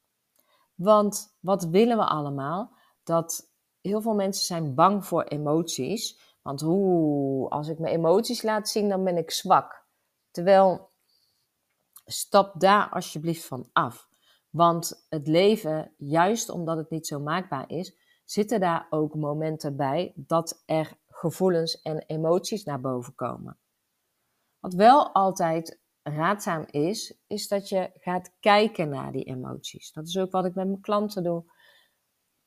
Want 0.76 1.38
wat 1.40 1.64
willen 1.64 1.98
we 1.98 2.06
allemaal? 2.06 2.78
Dat 3.04 3.53
heel 3.84 4.02
veel 4.02 4.14
mensen 4.14 4.46
zijn 4.46 4.76
bang 4.76 5.06
voor 5.06 5.24
emoties. 5.24 6.20
Want 6.42 6.62
hoe, 6.62 7.50
als 7.50 7.68
ik 7.68 7.80
mijn 7.80 7.94
emoties 7.94 8.42
laat 8.42 8.70
zien, 8.70 8.90
dan 8.90 9.04
ben 9.04 9.18
ik 9.18 9.32
zwak. 9.32 9.86
Terwijl, 10.32 10.92
stap 12.06 12.60
daar 12.60 12.90
alsjeblieft 12.90 13.46
van 13.46 13.70
af. 13.74 14.08
Want 14.50 15.06
het 15.10 15.28
leven, 15.28 15.94
juist 15.98 16.50
omdat 16.50 16.78
het 16.78 16.90
niet 16.90 17.08
zo 17.08 17.20
maakbaar 17.20 17.70
is, 17.70 17.98
zitten 18.26 18.60
daar 18.60 18.88
ook 18.90 19.16
momenten 19.16 19.76
bij 19.76 20.14
dat 20.16 20.64
er 20.66 20.98
gevoelens 21.08 21.82
en 21.82 22.04
emoties 22.06 22.64
naar 22.64 22.82
boven 22.82 23.16
komen. 23.16 23.58
Wat 24.60 24.74
wel 24.74 25.14
altijd 25.14 25.82
raadzaam 26.04 26.66
is, 26.70 27.24
is 27.28 27.48
dat 27.48 27.70
je 27.70 27.92
gaat 27.94 28.32
kijken 28.40 28.90
naar 28.90 29.12
die 29.12 29.24
emoties. 29.24 29.92
Dat 29.92 30.08
is 30.08 30.18
ook 30.18 30.32
wat 30.32 30.46
ik 30.46 30.56
met 30.56 30.68
mijn 30.68 30.82
klanten 30.82 31.24
doe. 31.24 31.44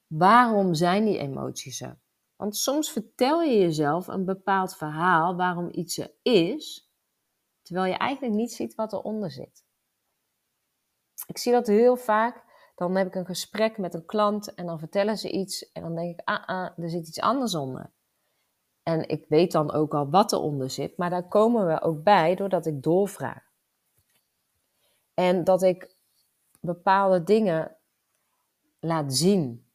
Waarom 0.06 0.74
zijn 0.74 1.04
die 1.04 1.18
emoties 1.18 1.80
er? 1.80 1.98
Want 2.36 2.56
soms 2.56 2.90
vertel 2.90 3.42
je 3.42 3.58
jezelf 3.58 4.06
een 4.06 4.24
bepaald 4.24 4.76
verhaal 4.76 5.36
waarom 5.36 5.68
iets 5.72 5.98
er 5.98 6.12
is, 6.22 6.90
terwijl 7.62 7.92
je 7.92 7.98
eigenlijk 7.98 8.34
niet 8.34 8.52
ziet 8.52 8.74
wat 8.74 8.92
eronder 8.92 9.30
zit. 9.30 9.64
Ik 11.26 11.38
zie 11.38 11.52
dat 11.52 11.66
heel 11.66 11.96
vaak. 11.96 12.44
Dan 12.74 12.96
heb 12.96 13.06
ik 13.06 13.14
een 13.14 13.26
gesprek 13.26 13.78
met 13.78 13.94
een 13.94 14.06
klant 14.06 14.54
en 14.54 14.66
dan 14.66 14.78
vertellen 14.78 15.18
ze 15.18 15.30
iets 15.30 15.72
en 15.72 15.82
dan 15.82 15.94
denk 15.94 16.18
ik, 16.18 16.28
ah, 16.28 16.46
ah, 16.46 16.78
er 16.78 16.90
zit 16.90 17.08
iets 17.08 17.20
anders 17.20 17.54
onder. 17.54 17.90
En 18.82 19.08
ik 19.08 19.24
weet 19.28 19.52
dan 19.52 19.72
ook 19.72 19.94
al 19.94 20.10
wat 20.10 20.32
eronder 20.32 20.70
zit, 20.70 20.96
maar 20.96 21.10
daar 21.10 21.28
komen 21.28 21.66
we 21.66 21.80
ook 21.82 22.02
bij 22.02 22.34
doordat 22.34 22.66
ik 22.66 22.82
doorvraag. 22.82 23.44
En 25.14 25.44
dat 25.44 25.62
ik 25.62 25.96
bepaalde 26.60 27.22
dingen 27.22 27.76
laat 28.80 29.14
zien. 29.14 29.65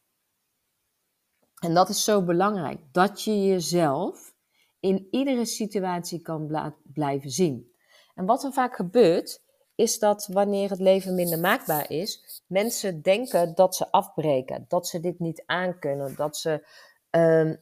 En 1.62 1.74
dat 1.74 1.88
is 1.88 2.04
zo 2.04 2.22
belangrijk, 2.22 2.80
dat 2.92 3.22
je 3.22 3.46
jezelf 3.46 4.34
in 4.80 5.08
iedere 5.10 5.44
situatie 5.44 6.20
kan 6.20 6.72
blijven 6.82 7.30
zien. 7.30 7.72
En 8.14 8.24
wat 8.26 8.44
er 8.44 8.52
vaak 8.52 8.76
gebeurt, 8.76 9.42
is 9.74 9.98
dat 9.98 10.26
wanneer 10.26 10.70
het 10.70 10.80
leven 10.80 11.14
minder 11.14 11.38
maakbaar 11.38 11.90
is, 11.90 12.42
mensen 12.46 13.02
denken 13.02 13.54
dat 13.54 13.76
ze 13.76 13.90
afbreken, 13.90 14.64
dat 14.68 14.88
ze 14.88 15.00
dit 15.00 15.18
niet 15.18 15.42
aankunnen, 15.46 16.16
dat 16.16 16.36
ze, 16.36 16.66
uh, 17.10 17.54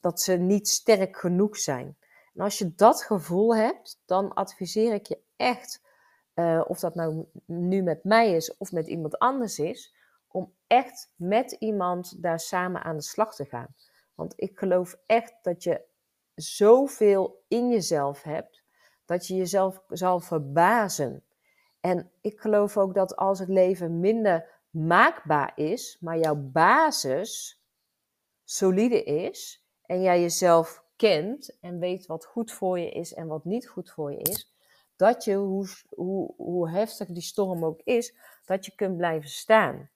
dat 0.00 0.20
ze 0.20 0.32
niet 0.32 0.68
sterk 0.68 1.16
genoeg 1.16 1.56
zijn. 1.56 1.96
En 2.34 2.40
als 2.44 2.58
je 2.58 2.74
dat 2.74 3.02
gevoel 3.02 3.56
hebt, 3.56 4.00
dan 4.06 4.34
adviseer 4.34 4.94
ik 4.94 5.06
je 5.06 5.18
echt, 5.36 5.82
uh, 6.34 6.64
of 6.66 6.78
dat 6.78 6.94
nou 6.94 7.24
nu 7.46 7.82
met 7.82 8.04
mij 8.04 8.32
is 8.32 8.56
of 8.56 8.72
met 8.72 8.86
iemand 8.86 9.18
anders 9.18 9.58
is, 9.58 9.94
echt 10.68 11.12
met 11.16 11.52
iemand 11.52 12.22
daar 12.22 12.40
samen 12.40 12.82
aan 12.82 12.96
de 12.96 13.02
slag 13.02 13.34
te 13.34 13.44
gaan. 13.44 13.74
Want 14.14 14.32
ik 14.36 14.58
geloof 14.58 14.96
echt 15.06 15.34
dat 15.42 15.62
je 15.62 15.80
zoveel 16.34 17.44
in 17.48 17.70
jezelf 17.70 18.22
hebt, 18.22 18.62
dat 19.04 19.26
je 19.26 19.34
jezelf 19.34 19.82
zal 19.88 20.20
verbazen. 20.20 21.24
En 21.80 22.10
ik 22.20 22.40
geloof 22.40 22.76
ook 22.76 22.94
dat 22.94 23.16
als 23.16 23.38
het 23.38 23.48
leven 23.48 24.00
minder 24.00 24.46
maakbaar 24.70 25.52
is, 25.54 25.96
maar 26.00 26.18
jouw 26.18 26.36
basis 26.36 27.62
solide 28.44 29.04
is 29.04 29.64
en 29.82 30.02
jij 30.02 30.20
jezelf 30.20 30.84
kent 30.96 31.58
en 31.60 31.78
weet 31.78 32.06
wat 32.06 32.24
goed 32.24 32.52
voor 32.52 32.78
je 32.78 32.90
is 32.90 33.14
en 33.14 33.26
wat 33.26 33.44
niet 33.44 33.68
goed 33.68 33.90
voor 33.90 34.12
je 34.12 34.18
is, 34.18 34.52
dat 34.96 35.24
je, 35.24 35.34
hoe, 35.34 35.68
hoe, 35.88 36.34
hoe 36.36 36.70
heftig 36.70 37.08
die 37.08 37.22
storm 37.22 37.64
ook 37.64 37.80
is, 37.84 38.14
dat 38.44 38.66
je 38.66 38.74
kunt 38.74 38.96
blijven 38.96 39.30
staan. 39.30 39.90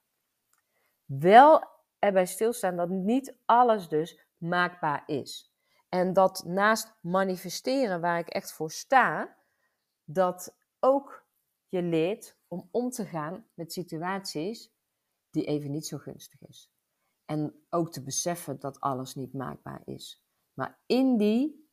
Wel 1.19 1.64
erbij 1.99 2.26
stilstaan 2.26 2.76
dat 2.76 2.88
niet 2.88 3.38
alles 3.45 3.88
dus 3.88 4.26
maakbaar 4.37 5.02
is. 5.07 5.52
En 5.88 6.12
dat 6.12 6.45
naast 6.47 6.95
manifesteren, 7.00 8.00
waar 8.00 8.19
ik 8.19 8.28
echt 8.28 8.52
voor 8.52 8.71
sta, 8.71 9.37
dat 10.04 10.57
ook 10.81 11.26
je 11.69 11.83
leert 11.83 12.38
om 12.49 12.69
om 12.71 12.90
te 12.90 13.07
gaan 13.07 13.47
met 13.54 13.73
situaties 13.73 14.73
die 15.31 15.45
even 15.45 15.71
niet 15.71 15.87
zo 15.87 15.99
gunstig 15.99 16.40
is. 16.40 16.73
En 17.25 17.64
ook 17.71 17.92
te 17.92 18.02
beseffen 18.02 18.61
dat 18.61 18.81
alles 18.81 19.14
niet 19.14 19.33
maakbaar 19.33 19.83
is. 19.85 20.25
Maar 20.52 20.83
in 20.87 21.16
die 21.16 21.71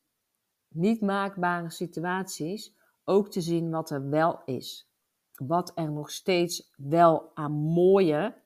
niet 0.68 1.00
maakbare 1.00 1.70
situaties 1.70 2.74
ook 3.04 3.30
te 3.30 3.40
zien 3.40 3.70
wat 3.70 3.90
er 3.90 4.08
wel 4.08 4.42
is. 4.44 4.90
Wat 5.34 5.72
er 5.74 5.92
nog 5.92 6.10
steeds 6.10 6.72
wel 6.76 7.36
aan 7.36 7.52
mooie 7.52 8.39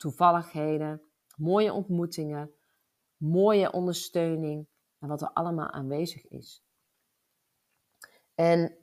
toevalligheden, 0.00 1.02
mooie 1.36 1.72
ontmoetingen, 1.72 2.54
mooie 3.16 3.72
ondersteuning 3.72 4.68
en 4.98 5.08
wat 5.08 5.22
er 5.22 5.32
allemaal 5.32 5.70
aanwezig 5.70 6.28
is. 6.28 6.64
En 8.34 8.76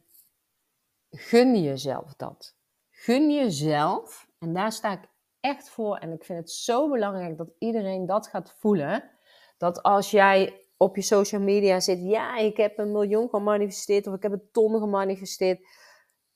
gun 1.10 1.62
jezelf 1.62 2.16
dat. 2.16 2.56
Gun 2.90 3.32
jezelf, 3.32 4.30
en 4.38 4.54
daar 4.54 4.72
sta 4.72 4.92
ik 4.92 5.10
echt 5.40 5.70
voor. 5.70 5.98
En 5.98 6.12
ik 6.12 6.24
vind 6.24 6.40
het 6.40 6.52
zo 6.52 6.90
belangrijk 6.90 7.38
dat 7.38 7.52
iedereen 7.60 8.06
dat 8.06 8.28
gaat 8.28 8.56
voelen. 8.60 9.12
Dat 9.58 9.84
als 9.84 10.12
jij 10.12 10.66
op 10.78 10.96
je 10.96 11.02
social 11.02 11.42
media 11.42 11.80
zit, 11.80 12.00
ja, 12.02 12.38
ik 12.38 12.58
heb 12.58 12.78
een 12.78 12.92
miljoen 12.92 13.30
gemanifesteerd 13.30 14.08
of 14.08 14.16
ik 14.16 14.24
heb 14.24 14.32
een 14.32 14.50
ton 14.52 14.80
gemanifesteerd. 14.80 15.68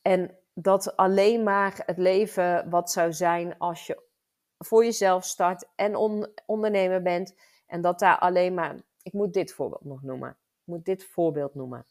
En 0.01 0.38
dat 0.53 0.95
alleen 0.97 1.43
maar 1.43 1.83
het 1.85 1.97
leven 1.97 2.69
wat 2.69 2.91
zou 2.91 3.13
zijn 3.13 3.57
als 3.57 3.88
je 3.88 4.09
voor 4.63 4.84
jezelf 4.84 5.25
start 5.25 5.68
en 5.75 5.96
on 5.96 6.27
ondernemer 6.46 7.01
bent. 7.01 7.36
En 7.68 7.82
dat 7.82 8.00
daar 8.00 8.20
alleen 8.20 8.53
maar, 8.53 8.75
ik 9.01 9.13
moet 9.13 9.34
dit 9.34 9.53
voorbeeld 9.53 9.86
nog 9.86 10.03
noemen. 10.03 10.30
Ik 10.30 10.63
moet 10.63 10.86
dit 10.86 11.03
voorbeeld 11.03 11.56
noemen. 11.56 11.86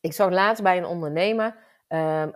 Ik 0.00 0.12
zag 0.12 0.30
laatst 0.30 0.62
bij 0.62 0.76
een 0.76 0.84
ondernemer, 0.84 1.56
uh, 1.88 2.26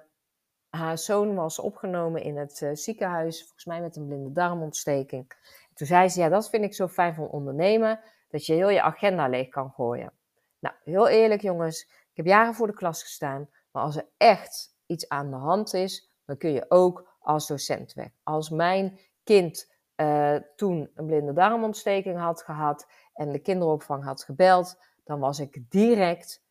haar 0.68 0.98
zoon 0.98 1.34
was 1.34 1.58
opgenomen 1.58 2.22
in 2.22 2.36
het 2.36 2.60
uh, 2.60 2.70
ziekenhuis, 2.72 3.42
volgens 3.42 3.64
mij 3.64 3.80
met 3.80 3.96
een 3.96 4.06
blinde 4.06 4.32
darmontsteking. 4.32 5.32
Toen 5.74 5.86
zei 5.86 6.08
ze, 6.08 6.20
ja, 6.20 6.28
dat 6.28 6.48
vind 6.48 6.64
ik 6.64 6.74
zo 6.74 6.88
fijn 6.88 7.14
van 7.14 7.28
ondernemen, 7.28 8.00
dat 8.28 8.46
je 8.46 8.52
heel 8.52 8.68
je 8.68 8.82
agenda 8.82 9.28
leeg 9.28 9.48
kan 9.48 9.70
gooien. 9.70 10.12
Nou, 10.58 10.74
heel 10.84 11.08
eerlijk 11.08 11.42
jongens, 11.42 11.82
ik 11.82 12.16
heb 12.16 12.26
jaren 12.26 12.54
voor 12.54 12.66
de 12.66 12.74
klas 12.74 13.02
gestaan, 13.02 13.48
maar 13.70 13.82
als 13.82 13.96
er 13.96 14.06
echt 14.16 14.76
iets 14.86 15.08
aan 15.08 15.30
de 15.30 15.36
hand 15.36 15.74
is, 15.74 16.10
dan 16.24 16.36
kun 16.36 16.52
je 16.52 16.64
ook 16.68 17.05
als 17.26 17.46
docent 17.46 17.92
weg. 17.92 18.10
Als 18.22 18.50
mijn 18.50 18.98
kind 19.24 19.72
uh, 19.96 20.36
toen 20.56 20.90
een 20.94 21.06
blinde 21.06 21.32
darmontsteking 21.32 22.18
had 22.18 22.42
gehad 22.42 22.86
en 23.14 23.32
de 23.32 23.38
kinderopvang 23.38 24.04
had 24.04 24.24
gebeld, 24.24 24.78
dan 25.04 25.20
was 25.20 25.40
ik 25.40 25.70
direct 25.70 26.44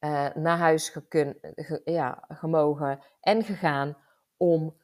uh, 0.00 0.34
naar 0.34 0.58
huis 0.58 0.88
gekun, 0.88 1.38
ge, 1.40 1.80
ja, 1.84 2.24
gemogen 2.28 3.00
en 3.20 3.44
gegaan 3.44 3.96
om 4.36 4.76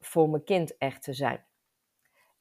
voor 0.00 0.28
mijn 0.28 0.44
kind 0.44 0.78
echt 0.78 1.02
te 1.02 1.12
zijn. 1.12 1.44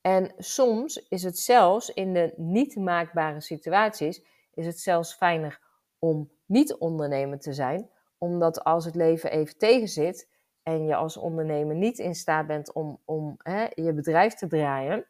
En 0.01 0.33
soms 0.37 1.07
is 1.07 1.23
het 1.23 1.39
zelfs 1.39 1.89
in 1.89 2.13
de 2.13 2.33
niet 2.35 2.75
maakbare 2.75 3.41
situaties, 3.41 4.23
is 4.53 4.65
het 4.65 4.79
zelfs 4.79 5.13
fijner 5.13 5.61
om 5.99 6.31
niet 6.45 6.75
ondernemer 6.75 7.39
te 7.39 7.53
zijn, 7.53 7.89
omdat 8.17 8.63
als 8.63 8.85
het 8.85 8.95
leven 8.95 9.31
even 9.31 9.57
tegenzit 9.57 10.29
en 10.63 10.85
je 10.85 10.95
als 10.95 11.17
ondernemer 11.17 11.75
niet 11.75 11.99
in 11.99 12.15
staat 12.15 12.47
bent 12.47 12.73
om, 12.73 12.99
om 13.05 13.35
hè, 13.37 13.67
je 13.75 13.93
bedrijf 13.93 14.33
te 14.33 14.47
draaien 14.47 15.05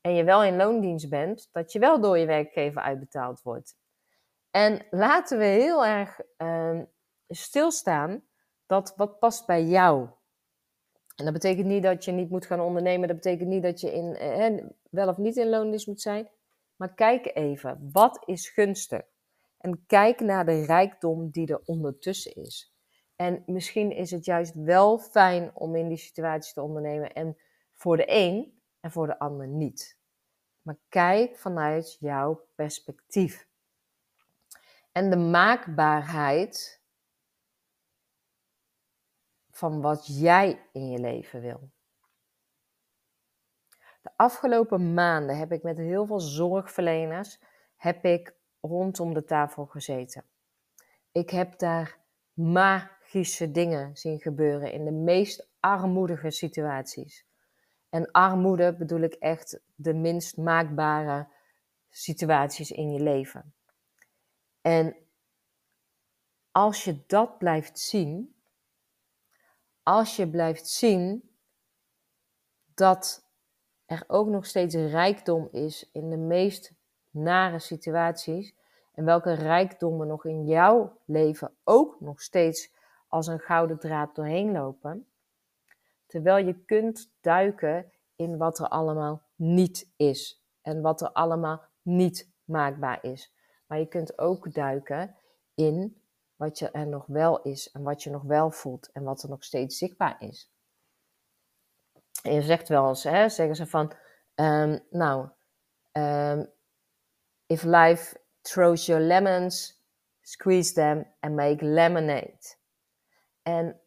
en 0.00 0.14
je 0.14 0.24
wel 0.24 0.44
in 0.44 0.56
loondienst 0.56 1.08
bent, 1.08 1.48
dat 1.52 1.72
je 1.72 1.78
wel 1.78 2.00
door 2.00 2.18
je 2.18 2.26
werkgever 2.26 2.82
uitbetaald 2.82 3.42
wordt. 3.42 3.76
En 4.50 4.86
laten 4.90 5.38
we 5.38 5.44
heel 5.44 5.84
erg 5.86 6.20
uh, 6.38 6.80
stilstaan 7.28 8.22
dat 8.66 8.94
wat 8.96 9.18
past 9.18 9.46
bij 9.46 9.64
jou. 9.64 10.08
En 11.16 11.24
dat 11.24 11.32
betekent 11.32 11.66
niet 11.66 11.82
dat 11.82 12.04
je 12.04 12.12
niet 12.12 12.30
moet 12.30 12.46
gaan 12.46 12.60
ondernemen. 12.60 13.08
Dat 13.08 13.16
betekent 13.16 13.48
niet 13.48 13.62
dat 13.62 13.80
je 13.80 13.92
in, 13.92 14.14
eh, 14.14 14.64
wel 14.90 15.08
of 15.08 15.16
niet 15.16 15.36
in 15.36 15.48
loondienst 15.48 15.86
moet 15.86 16.00
zijn. 16.00 16.28
Maar 16.76 16.94
kijk 16.94 17.30
even, 17.34 17.88
wat 17.92 18.22
is 18.26 18.48
gunstig? 18.48 19.02
En 19.58 19.84
kijk 19.86 20.20
naar 20.20 20.44
de 20.44 20.64
rijkdom 20.64 21.30
die 21.30 21.46
er 21.46 21.60
ondertussen 21.64 22.34
is. 22.34 22.73
En 23.16 23.42
misschien 23.46 23.90
is 23.90 24.10
het 24.10 24.24
juist 24.24 24.54
wel 24.54 24.98
fijn 24.98 25.50
om 25.54 25.76
in 25.76 25.88
die 25.88 25.96
situatie 25.96 26.54
te 26.54 26.62
ondernemen. 26.62 27.12
En 27.12 27.36
voor 27.72 27.96
de 27.96 28.04
een 28.06 28.62
en 28.80 28.90
voor 28.90 29.06
de 29.06 29.18
ander 29.18 29.46
niet. 29.46 29.98
Maar 30.62 30.76
kijk 30.88 31.36
vanuit 31.36 31.96
jouw 32.00 32.46
perspectief. 32.54 33.48
En 34.92 35.10
de 35.10 35.16
maakbaarheid 35.16 36.82
van 39.50 39.80
wat 39.80 40.06
jij 40.20 40.68
in 40.72 40.90
je 40.90 40.98
leven 40.98 41.40
wil. 41.40 41.70
De 44.02 44.10
afgelopen 44.16 44.94
maanden 44.94 45.38
heb 45.38 45.52
ik 45.52 45.62
met 45.62 45.78
heel 45.78 46.06
veel 46.06 46.20
zorgverleners 46.20 47.40
heb 47.76 48.04
ik 48.04 48.34
rondom 48.60 49.14
de 49.14 49.24
tafel 49.24 49.66
gezeten. 49.66 50.24
Ik 51.12 51.30
heb 51.30 51.58
daar 51.58 51.98
magische 53.14 53.50
dingen 53.50 53.96
zien 53.96 54.20
gebeuren 54.20 54.72
in 54.72 54.84
de 54.84 54.90
meest 54.90 55.48
armoedige 55.60 56.30
situaties. 56.30 57.26
En 57.88 58.10
armoede 58.10 58.76
bedoel 58.76 59.00
ik 59.00 59.14
echt 59.14 59.60
de 59.74 59.94
minst 59.94 60.36
maakbare 60.36 61.28
situaties 61.90 62.70
in 62.70 62.92
je 62.92 63.00
leven. 63.00 63.54
En 64.60 64.96
als 66.50 66.84
je 66.84 67.04
dat 67.06 67.38
blijft 67.38 67.78
zien, 67.78 68.34
als 69.82 70.16
je 70.16 70.28
blijft 70.30 70.68
zien 70.68 71.30
dat 72.74 73.28
er 73.86 74.04
ook 74.06 74.28
nog 74.28 74.46
steeds 74.46 74.74
rijkdom 74.74 75.48
is 75.50 75.90
in 75.92 76.10
de 76.10 76.16
meest 76.16 76.72
nare 77.10 77.58
situaties 77.58 78.54
en 78.92 79.04
welke 79.04 79.32
rijkdommen 79.32 80.06
nog 80.06 80.24
in 80.24 80.44
jouw 80.44 80.98
leven 81.04 81.56
ook 81.64 82.00
nog 82.00 82.20
steeds 82.20 82.73
als 83.14 83.26
een 83.26 83.40
gouden 83.40 83.78
draad 83.78 84.14
doorheen 84.14 84.52
lopen, 84.52 85.06
terwijl 86.06 86.46
je 86.46 86.64
kunt 86.64 87.12
duiken 87.20 87.92
in 88.16 88.36
wat 88.36 88.58
er 88.58 88.68
allemaal 88.68 89.22
niet 89.34 89.92
is 89.96 90.44
en 90.62 90.80
wat 90.80 91.00
er 91.00 91.12
allemaal 91.12 91.64
niet 91.82 92.32
maakbaar 92.44 93.04
is. 93.04 93.34
Maar 93.66 93.78
je 93.78 93.88
kunt 93.88 94.18
ook 94.18 94.54
duiken 94.54 95.16
in 95.54 96.02
wat 96.36 96.58
je 96.58 96.70
er 96.70 96.86
nog 96.86 97.06
wel 97.06 97.42
is 97.42 97.70
en 97.70 97.82
wat 97.82 98.02
je 98.02 98.10
nog 98.10 98.22
wel 98.22 98.50
voelt 98.50 98.92
en 98.92 99.02
wat 99.02 99.22
er 99.22 99.28
nog 99.28 99.44
steeds 99.44 99.78
zichtbaar 99.78 100.16
is. 100.18 100.52
Je 102.22 102.42
zegt 102.42 102.68
wel 102.68 102.88
eens, 102.88 103.04
hè, 103.04 103.28
zeggen 103.28 103.56
ze 103.56 103.66
van, 103.66 103.92
um, 104.34 104.80
nou, 104.90 105.28
um, 105.92 106.50
if 107.46 107.62
life 107.62 108.20
throws 108.40 108.86
your 108.86 109.02
lemons, 109.02 109.82
squeeze 110.20 110.72
them 110.72 111.06
and 111.20 111.34
make 111.34 111.64
lemonade. 111.64 112.62
En 113.44 113.80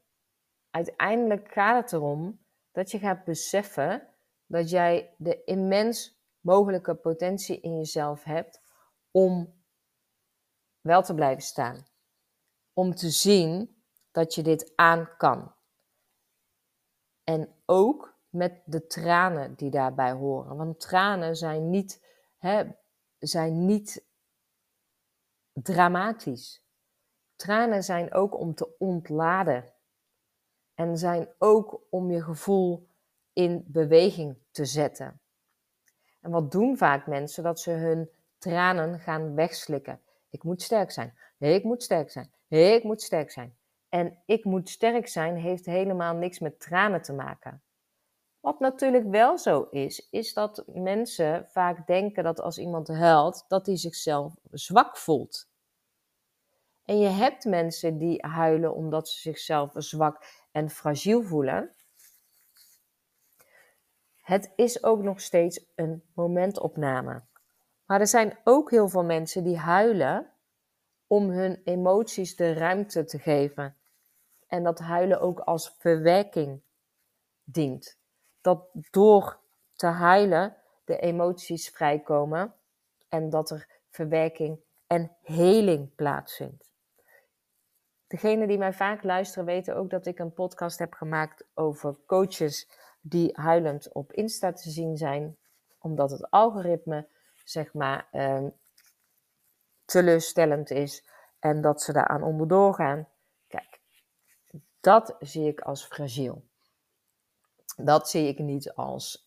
uiteindelijk 0.69 1.51
gaat 1.51 1.83
het 1.83 1.93
erom 1.93 2.45
dat 2.71 2.91
je 2.91 2.99
gaat 2.99 3.23
beseffen 3.23 4.13
dat 4.45 4.69
jij 4.69 5.15
de 5.17 5.43
immens 5.43 6.21
mogelijke 6.39 6.95
potentie 6.95 7.59
in 7.59 7.77
jezelf 7.77 8.23
hebt 8.23 8.61
om 9.11 9.63
wel 10.81 11.03
te 11.03 11.13
blijven 11.13 11.43
staan. 11.43 11.87
Om 12.73 12.95
te 12.95 13.09
zien 13.09 13.81
dat 14.11 14.35
je 14.35 14.41
dit 14.41 14.71
aan 14.75 15.09
kan. 15.17 15.55
En 17.23 17.55
ook 17.65 18.19
met 18.29 18.61
de 18.65 18.87
tranen 18.87 19.55
die 19.55 19.69
daarbij 19.69 20.11
horen. 20.11 20.57
Want 20.57 20.79
tranen 20.79 21.35
zijn 21.35 21.69
niet, 21.69 22.05
hè, 22.37 22.63
zijn 23.17 23.65
niet 23.65 24.05
dramatisch. 25.53 26.66
Tranen 27.37 27.83
zijn 27.83 28.13
ook 28.13 28.39
om 28.39 28.55
te 28.55 28.75
ontladen. 28.77 29.73
En 30.73 30.97
zijn 30.97 31.29
ook 31.37 31.81
om 31.89 32.11
je 32.11 32.23
gevoel 32.23 32.87
in 33.33 33.63
beweging 33.67 34.37
te 34.51 34.65
zetten. 34.65 35.19
En 36.21 36.31
wat 36.31 36.51
doen 36.51 36.77
vaak 36.77 37.07
mensen? 37.07 37.43
Dat 37.43 37.59
ze 37.59 37.71
hun 37.71 38.09
tranen 38.37 38.99
gaan 38.99 39.35
wegslikken. 39.35 40.01
Ik 40.29 40.43
moet 40.43 40.61
sterk 40.61 40.91
zijn. 40.91 41.17
Nee, 41.37 41.55
ik 41.55 41.63
moet 41.63 41.83
sterk 41.83 42.11
zijn. 42.11 42.31
Ik 42.47 42.83
moet 42.83 43.01
sterk 43.01 43.31
zijn. 43.31 43.57
En 43.89 44.17
ik 44.25 44.43
moet 44.43 44.69
sterk 44.69 45.07
zijn 45.07 45.35
heeft 45.35 45.65
helemaal 45.65 46.15
niks 46.15 46.39
met 46.39 46.59
tranen 46.59 47.01
te 47.01 47.13
maken. 47.13 47.61
Wat 48.39 48.59
natuurlijk 48.59 49.05
wel 49.09 49.37
zo 49.37 49.67
is, 49.71 50.09
is 50.09 50.33
dat 50.33 50.63
mensen 50.67 51.47
vaak 51.47 51.87
denken 51.87 52.23
dat 52.23 52.41
als 52.41 52.57
iemand 52.57 52.87
huilt, 52.87 53.45
dat 53.47 53.65
hij 53.65 53.77
zichzelf 53.77 54.35
zwak 54.51 54.97
voelt. 54.97 55.47
En 56.87 56.99
je 56.99 57.07
hebt 57.07 57.45
mensen 57.45 57.97
die 57.97 58.25
huilen 58.25 58.73
omdat 58.73 59.09
ze 59.09 59.19
zichzelf 59.19 59.71
zwak 59.75 60.23
en 60.51 60.69
fragiel 60.69 61.23
voelen. 61.23 61.75
Het 64.21 64.51
is 64.55 64.83
ook 64.83 65.01
nog 65.01 65.21
steeds 65.21 65.65
een 65.75 66.03
momentopname. 66.13 67.23
Maar 67.85 67.99
er 67.99 68.07
zijn 68.07 68.39
ook 68.43 68.71
heel 68.71 68.89
veel 68.89 69.03
mensen 69.03 69.43
die 69.43 69.57
huilen 69.57 70.31
om 71.07 71.29
hun 71.29 71.61
emoties 71.63 72.35
de 72.35 72.53
ruimte 72.53 73.03
te 73.03 73.19
geven. 73.19 73.77
En 74.47 74.63
dat 74.63 74.79
huilen 74.79 75.21
ook 75.21 75.39
als 75.39 75.75
verwerking 75.77 76.61
dient. 77.43 77.99
Dat 78.41 78.69
door 78.91 79.39
te 79.73 79.87
huilen 79.87 80.57
de 80.85 80.99
emoties 80.99 81.69
vrijkomen 81.69 82.53
en 83.09 83.29
dat 83.29 83.49
er 83.49 83.67
verwerking 83.89 84.59
en 84.87 85.15
heling 85.21 85.95
plaatsvindt. 85.95 86.66
Degenen 88.07 88.47
die 88.47 88.57
mij 88.57 88.73
vaak 88.73 89.03
luisteren 89.03 89.45
weten 89.45 89.75
ook 89.75 89.89
dat 89.89 90.05
ik 90.05 90.19
een 90.19 90.33
podcast 90.33 90.79
heb 90.79 90.93
gemaakt 90.93 91.45
over 91.53 91.95
coaches 92.05 92.69
die 93.01 93.29
huilend 93.33 93.91
op 93.91 94.13
Insta 94.13 94.53
te 94.53 94.69
zien 94.69 94.97
zijn, 94.97 95.37
omdat 95.79 96.11
het 96.11 96.29
algoritme 96.31 97.07
zeg 97.43 97.73
maar 97.73 98.07
um, 98.11 98.53
teleurstellend 99.85 100.71
is 100.71 101.05
en 101.39 101.61
dat 101.61 101.81
ze 101.81 101.93
daaraan 101.93 102.23
onderdoor 102.23 102.73
gaan. 102.73 103.07
Kijk, 103.47 103.79
dat 104.79 105.15
zie 105.19 105.47
ik 105.47 105.61
als 105.61 105.85
fragiel. 105.85 106.43
Dat 107.75 108.09
zie 108.09 108.27
ik 108.27 108.39
niet 108.39 108.73
als 108.73 109.25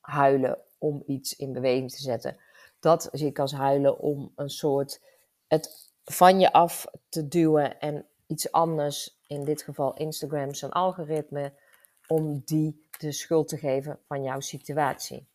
huilen 0.00 0.58
om 0.78 1.02
iets 1.06 1.36
in 1.36 1.52
beweging 1.52 1.90
te 1.90 2.02
zetten. 2.02 2.40
Dat 2.80 3.08
zie 3.12 3.28
ik 3.28 3.38
als 3.38 3.52
huilen 3.52 3.98
om 3.98 4.32
een 4.36 4.50
soort 4.50 5.00
het 5.46 5.89
van 6.04 6.40
je 6.40 6.52
af 6.52 6.86
te 7.08 7.28
duwen 7.28 7.80
en 7.80 8.06
iets 8.26 8.52
anders, 8.52 9.20
in 9.26 9.44
dit 9.44 9.62
geval 9.62 9.94
Instagram, 9.94 10.54
zijn 10.54 10.72
algoritme, 10.72 11.52
om 12.06 12.42
die 12.44 12.86
de 12.98 13.12
schuld 13.12 13.48
te 13.48 13.58
geven 13.58 13.98
van 14.06 14.22
jouw 14.22 14.40
situatie. 14.40 15.26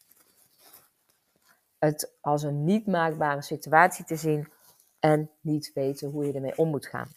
Het 1.78 2.14
als 2.22 2.44
een 2.44 2.64
niet 2.64 2.88
maakbare 2.88 3.42
situatie 3.42 4.06
te 4.06 4.16
zien 4.16 4.52
en 5.00 5.32
niet 5.42 5.72
weten 5.74 6.10
hoe 6.10 6.26
je 6.26 6.34
ermee 6.34 6.58
om 6.58 6.70
moet 6.70 6.88
gaan. 6.88 7.10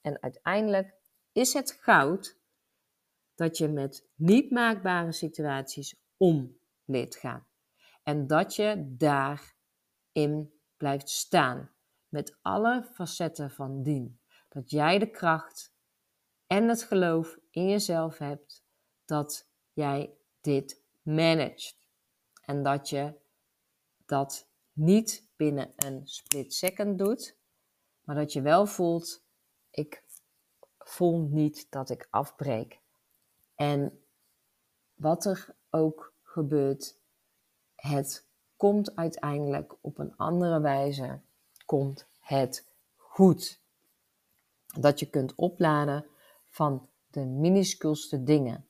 En 0.00 0.22
uiteindelijk 0.22 0.94
is 1.32 1.52
het 1.52 1.78
goud 1.80 2.36
dat 3.34 3.58
je 3.58 3.68
met 3.68 4.04
niet 4.14 4.50
maakbare 4.50 5.12
situaties 5.12 5.94
om 6.16 6.58
leert 6.84 7.16
gaan. 7.16 7.46
En 8.02 8.26
dat 8.26 8.54
je 8.54 8.94
daarin 8.96 10.52
blijft 10.76 11.08
staan 11.08 11.70
met 12.08 12.38
alle 12.42 12.88
facetten 12.92 13.50
van 13.50 13.82
dien. 13.82 14.20
Dat 14.48 14.70
jij 14.70 14.98
de 14.98 15.10
kracht 15.10 15.74
en 16.46 16.68
het 16.68 16.82
geloof 16.82 17.38
in 17.50 17.68
jezelf 17.68 18.18
hebt 18.18 18.64
dat 19.04 19.48
jij 19.72 20.14
dit 20.40 20.82
managt. 21.02 21.78
En 22.44 22.62
dat 22.62 22.88
je 22.88 23.14
dat 24.06 24.48
niet 24.72 25.28
binnen 25.36 25.72
een 25.76 26.06
split 26.06 26.54
second 26.54 26.98
doet, 26.98 27.36
maar 28.04 28.16
dat 28.16 28.32
je 28.32 28.40
wel 28.40 28.66
voelt, 28.66 29.24
ik 29.70 30.04
voel 30.78 31.18
niet 31.18 31.66
dat 31.70 31.90
ik 31.90 32.06
afbreek. 32.10 32.80
En 33.54 34.04
wat 34.94 35.24
er 35.24 35.54
ook 35.70 36.14
gebeurt, 36.22 36.98
het 37.74 38.26
komt 38.56 38.96
uiteindelijk 38.96 39.76
op 39.80 39.98
een 39.98 40.16
andere 40.16 40.60
wijze, 40.60 41.20
komt 41.66 42.06
het 42.18 42.66
goed. 42.96 43.60
Dat 44.80 45.00
je 45.00 45.10
kunt 45.10 45.34
opladen 45.34 46.06
van 46.44 46.88
de 47.10 47.24
minusculste 47.24 48.22
dingen. 48.22 48.68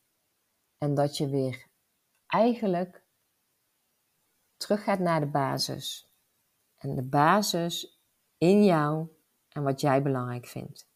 En 0.79 0.95
dat 0.95 1.17
je 1.17 1.29
weer 1.29 1.67
eigenlijk 2.27 3.03
terug 4.57 4.85
gaat 4.85 4.99
naar 4.99 5.21
de 5.21 5.27
basis. 5.27 6.09
En 6.77 6.95
de 6.95 7.03
basis 7.03 8.01
in 8.39 8.65
jou 8.65 9.09
en 9.49 9.63
wat 9.63 9.81
jij 9.81 10.03
belangrijk 10.03 10.47
vindt. 10.47 10.89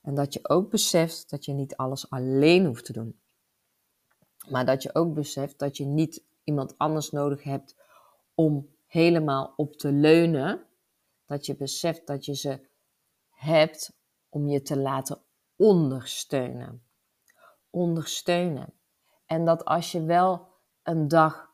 En 0.00 0.14
dat 0.14 0.32
je 0.32 0.48
ook 0.48 0.70
beseft 0.70 1.30
dat 1.30 1.44
je 1.44 1.52
niet 1.52 1.76
alles 1.76 2.10
alleen 2.10 2.66
hoeft 2.66 2.84
te 2.84 2.92
doen. 2.92 3.20
Maar 4.48 4.66
dat 4.66 4.82
je 4.82 4.94
ook 4.94 5.14
beseft 5.14 5.58
dat 5.58 5.76
je 5.76 5.84
niet 5.84 6.22
iemand 6.44 6.78
anders 6.78 7.10
nodig 7.10 7.42
hebt 7.42 7.76
om 8.34 8.68
helemaal 8.86 9.52
op 9.56 9.76
te 9.76 9.92
leunen. 9.92 10.66
Dat 11.30 11.46
je 11.46 11.56
beseft 11.56 12.06
dat 12.06 12.24
je 12.24 12.34
ze 12.34 12.60
hebt 13.30 13.92
om 14.28 14.48
je 14.48 14.62
te 14.62 14.78
laten 14.78 15.22
ondersteunen. 15.56 16.82
Ondersteunen. 17.70 18.72
En 19.26 19.44
dat 19.44 19.64
als 19.64 19.92
je 19.92 20.04
wel 20.04 20.48
een 20.82 21.08
dag 21.08 21.50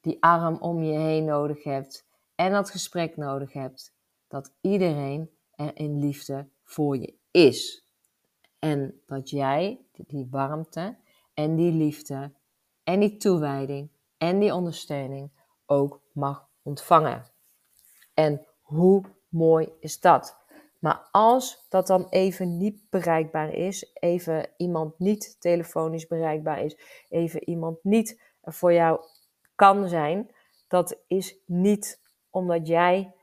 die 0.00 0.22
arm 0.22 0.56
om 0.56 0.82
je 0.82 0.98
heen 0.98 1.24
nodig 1.24 1.62
hebt 1.62 2.06
en 2.34 2.52
dat 2.52 2.70
gesprek 2.70 3.16
nodig 3.16 3.52
hebt, 3.52 3.94
dat 4.28 4.52
iedereen 4.60 5.30
er 5.54 5.76
in 5.76 5.98
liefde 5.98 6.48
voor 6.62 6.96
je 6.96 7.14
is. 7.30 7.88
En 8.58 9.02
dat 9.06 9.30
jij 9.30 9.86
die 9.92 10.28
warmte 10.30 10.96
en 11.34 11.56
die 11.56 11.72
liefde 11.72 12.32
en 12.82 13.00
die 13.00 13.16
toewijding 13.16 13.90
en 14.18 14.38
die 14.38 14.54
ondersteuning 14.54 15.30
ook 15.66 16.00
mag 16.12 16.48
ontvangen. 16.62 17.24
En 18.14 18.46
hoe 18.64 19.04
mooi 19.34 19.68
is 19.80 20.00
dat? 20.00 20.42
Maar 20.78 21.08
als 21.10 21.66
dat 21.68 21.86
dan 21.86 22.08
even 22.08 22.56
niet 22.56 22.90
bereikbaar 22.90 23.52
is, 23.52 23.92
even 23.92 24.50
iemand 24.56 24.98
niet 24.98 25.40
telefonisch 25.40 26.06
bereikbaar 26.06 26.64
is, 26.64 26.78
even 27.08 27.48
iemand 27.48 27.84
niet 27.84 28.22
voor 28.42 28.72
jou 28.72 29.00
kan 29.54 29.88
zijn, 29.88 30.34
dat 30.68 31.02
is 31.06 31.38
niet 31.46 32.00
omdat 32.30 32.66
jij 32.66 33.14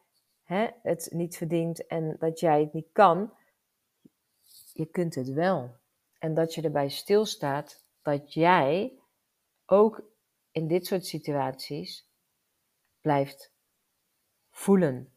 hè, 0.43 0.67
het 0.81 1.09
niet 1.11 1.37
verdient 1.37 1.87
en 1.87 2.15
dat 2.19 2.39
jij 2.39 2.61
het 2.61 2.73
niet 2.73 2.89
kan. 2.91 3.33
Je 4.73 4.85
kunt 4.85 5.15
het 5.15 5.29
wel. 5.29 5.75
En 6.19 6.33
dat 6.33 6.53
je 6.53 6.61
erbij 6.61 6.89
stilstaat 6.89 7.85
dat 8.01 8.33
jij 8.33 8.93
ook 9.65 10.03
in 10.51 10.67
dit 10.67 10.85
soort 10.85 11.05
situaties 11.05 12.09
blijft 13.01 13.53
voelen. 14.49 15.13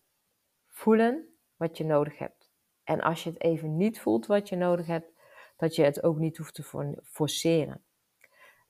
Voelen 0.75 1.37
wat 1.57 1.77
je 1.77 1.85
nodig 1.85 2.19
hebt. 2.19 2.51
En 2.85 3.01
als 3.01 3.25
je 3.25 3.31
het 3.31 3.43
even 3.43 3.77
niet 3.77 4.01
voelt 4.01 4.27
wat 4.27 4.49
je 4.49 4.57
nodig 4.57 4.87
hebt, 4.87 5.13
dat 5.57 5.75
je 5.75 5.83
het 5.83 6.03
ook 6.03 6.19
niet 6.19 6.37
hoeft 6.37 6.55
te 6.55 7.01
forceren. 7.05 7.85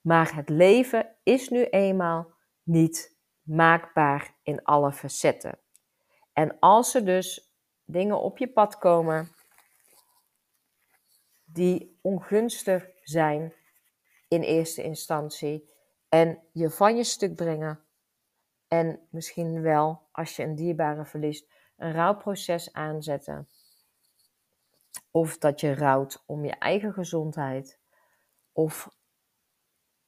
Maar 0.01 0.35
het 0.35 0.49
leven 0.49 1.17
is 1.23 1.49
nu 1.49 1.65
eenmaal 1.65 2.33
niet 2.63 3.17
maakbaar 3.43 4.35
in 4.43 4.63
alle 4.63 4.93
facetten. 4.93 5.59
En 6.33 6.59
als 6.59 6.95
er 6.95 7.05
dus 7.05 7.55
dingen 7.85 8.21
op 8.21 8.39
je 8.39 8.49
pad 8.49 8.79
komen 8.79 9.29
die 11.45 11.99
ongunstig 12.03 12.89
zijn 13.03 13.55
in 14.29 14.43
eerste 14.43 14.83
instantie 14.83 15.71
en 16.09 16.43
je 16.53 16.71
van 16.71 16.97
je 16.97 17.05
stuk 17.05 17.35
brengen 17.35 17.85
en 18.69 19.07
misschien 19.11 19.63
wel 19.63 20.09
als 20.13 20.37
je 20.37 20.43
een 20.43 20.55
dierbare 20.55 21.05
verliest 21.05 21.53
een 21.77 21.93
rouwproces 21.93 22.73
aanzetten 22.73 23.49
of 25.11 25.39
dat 25.39 25.61
je 25.61 25.75
rouwt 25.75 26.23
om 26.27 26.45
je 26.45 26.51
eigen 26.51 26.93
gezondheid 26.93 27.79
of 28.53 28.89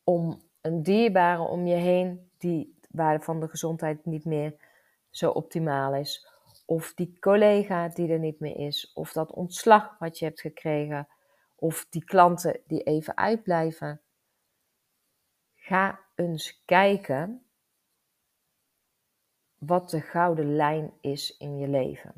om 0.05 0.43
een 0.61 0.83
dierbare 0.83 1.43
om 1.43 1.67
je 1.67 1.75
heen 1.75 2.31
die 2.39 2.79
waarvan 2.91 3.41
de 3.41 3.49
gezondheid 3.49 4.05
niet 4.05 4.25
meer 4.25 4.57
zo 5.11 5.31
optimaal 5.31 5.95
is. 5.95 6.27
Of 6.65 6.95
die 6.95 7.19
collega 7.19 7.89
die 7.89 8.09
er 8.09 8.19
niet 8.19 8.41
meer 8.41 8.57
is. 8.57 8.93
Of 8.95 9.13
dat 9.13 9.33
ontslag 9.33 9.99
wat 9.99 10.19
je 10.19 10.25
hebt 10.25 10.41
gekregen. 10.41 11.09
Of 11.55 11.87
die 11.91 12.05
klanten 12.05 12.61
die 12.67 12.83
even 12.83 13.17
uitblijven. 13.17 14.01
Ga 15.55 16.01
eens 16.15 16.63
kijken 16.65 17.46
wat 19.59 19.91
de 19.91 20.01
gouden 20.01 20.57
lijn 20.57 20.93
is 21.01 21.37
in 21.37 21.59
je 21.59 21.69
leven. 21.69 22.15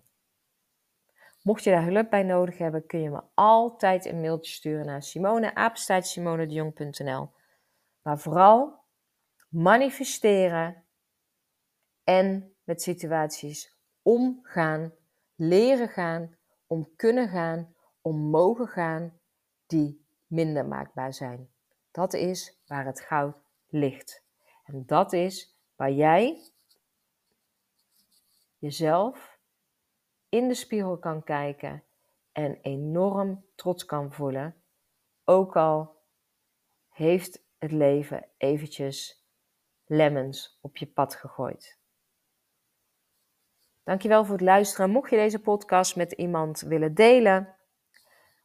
Mocht 1.43 1.65
je 1.65 1.71
daar 1.71 1.85
hulp 1.85 2.11
bij 2.11 2.23
nodig 2.23 2.59
hebben, 2.59 2.87
kun 2.87 3.01
je 3.01 3.11
me 3.11 3.23
altijd 3.35 4.07
een 4.07 4.21
mailtje 4.21 4.53
sturen 4.53 4.87
naar 4.87 5.03
simone 5.03 5.55
Maar 8.03 8.19
vooral 8.19 8.79
manifesteren 9.49 10.85
en 12.05 12.55
met 12.65 12.83
situaties 12.83 13.77
omgaan, 14.03 14.93
leren 15.35 15.89
gaan, 15.89 16.37
om 16.67 16.89
kunnen 16.97 17.29
gaan, 17.29 17.75
om 18.01 18.19
mogen 18.19 18.69
gaan 18.69 19.19
die 19.67 20.07
minder 20.27 20.67
maakbaar 20.67 21.15
zijn. 21.15 21.51
Dat 21.91 22.15
is 22.15 22.61
waar 22.67 22.87
het 22.87 23.01
goud 23.01 23.37
ligt. 23.69 24.23
En 24.65 24.83
dat 24.87 25.13
is 25.13 25.59
waar 25.77 25.93
jij 25.93 26.51
jezelf 28.59 29.39
in 30.29 30.49
de 30.49 30.55
spiegel 30.55 30.99
kan 30.99 31.23
kijken 31.23 31.85
en 32.33 32.59
enorm 32.61 33.45
trots 33.55 33.85
kan 33.85 34.13
voelen, 34.13 34.63
ook 35.25 35.57
al 35.57 36.03
heeft 36.89 37.47
het 37.59 37.73
leven 37.73 38.29
eventjes 38.37 39.27
lemons 39.87 40.59
op 40.61 40.77
je 40.77 40.87
pad 40.87 41.15
gegooid. 41.15 41.79
Dankjewel 43.85 44.25
voor 44.25 44.35
het 44.35 44.45
luisteren. 44.45 44.91
Mocht 44.91 45.11
je 45.11 45.17
deze 45.17 45.41
podcast 45.41 45.97
met 45.97 46.13
iemand 46.13 46.61
willen 46.61 46.95
delen 46.95 47.57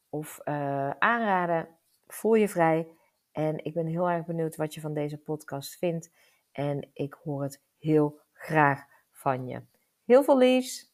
of 0.10 0.40
uh, 0.46 0.90
aanraden, 0.90 1.78
voel 2.08 2.34
je 2.34 2.48
vrij. 2.48 2.88
En 3.32 3.64
ik 3.64 3.74
ben 3.74 3.86
heel 3.86 4.10
erg 4.10 4.26
benieuwd 4.26 4.56
wat 4.56 4.74
je 4.74 4.82
van 4.82 4.94
deze 4.94 5.18
podcast 5.18 5.78
vindt. 5.78 6.12
En 6.52 6.90
ik 6.94 7.14
hoor 7.14 7.44
het 7.44 7.64
heel 7.78 8.22
graag 8.34 8.86
van 9.12 9.48
je. 9.48 9.73
Heel 10.14 10.24
veel 10.24 10.38
liefs! 10.38 10.93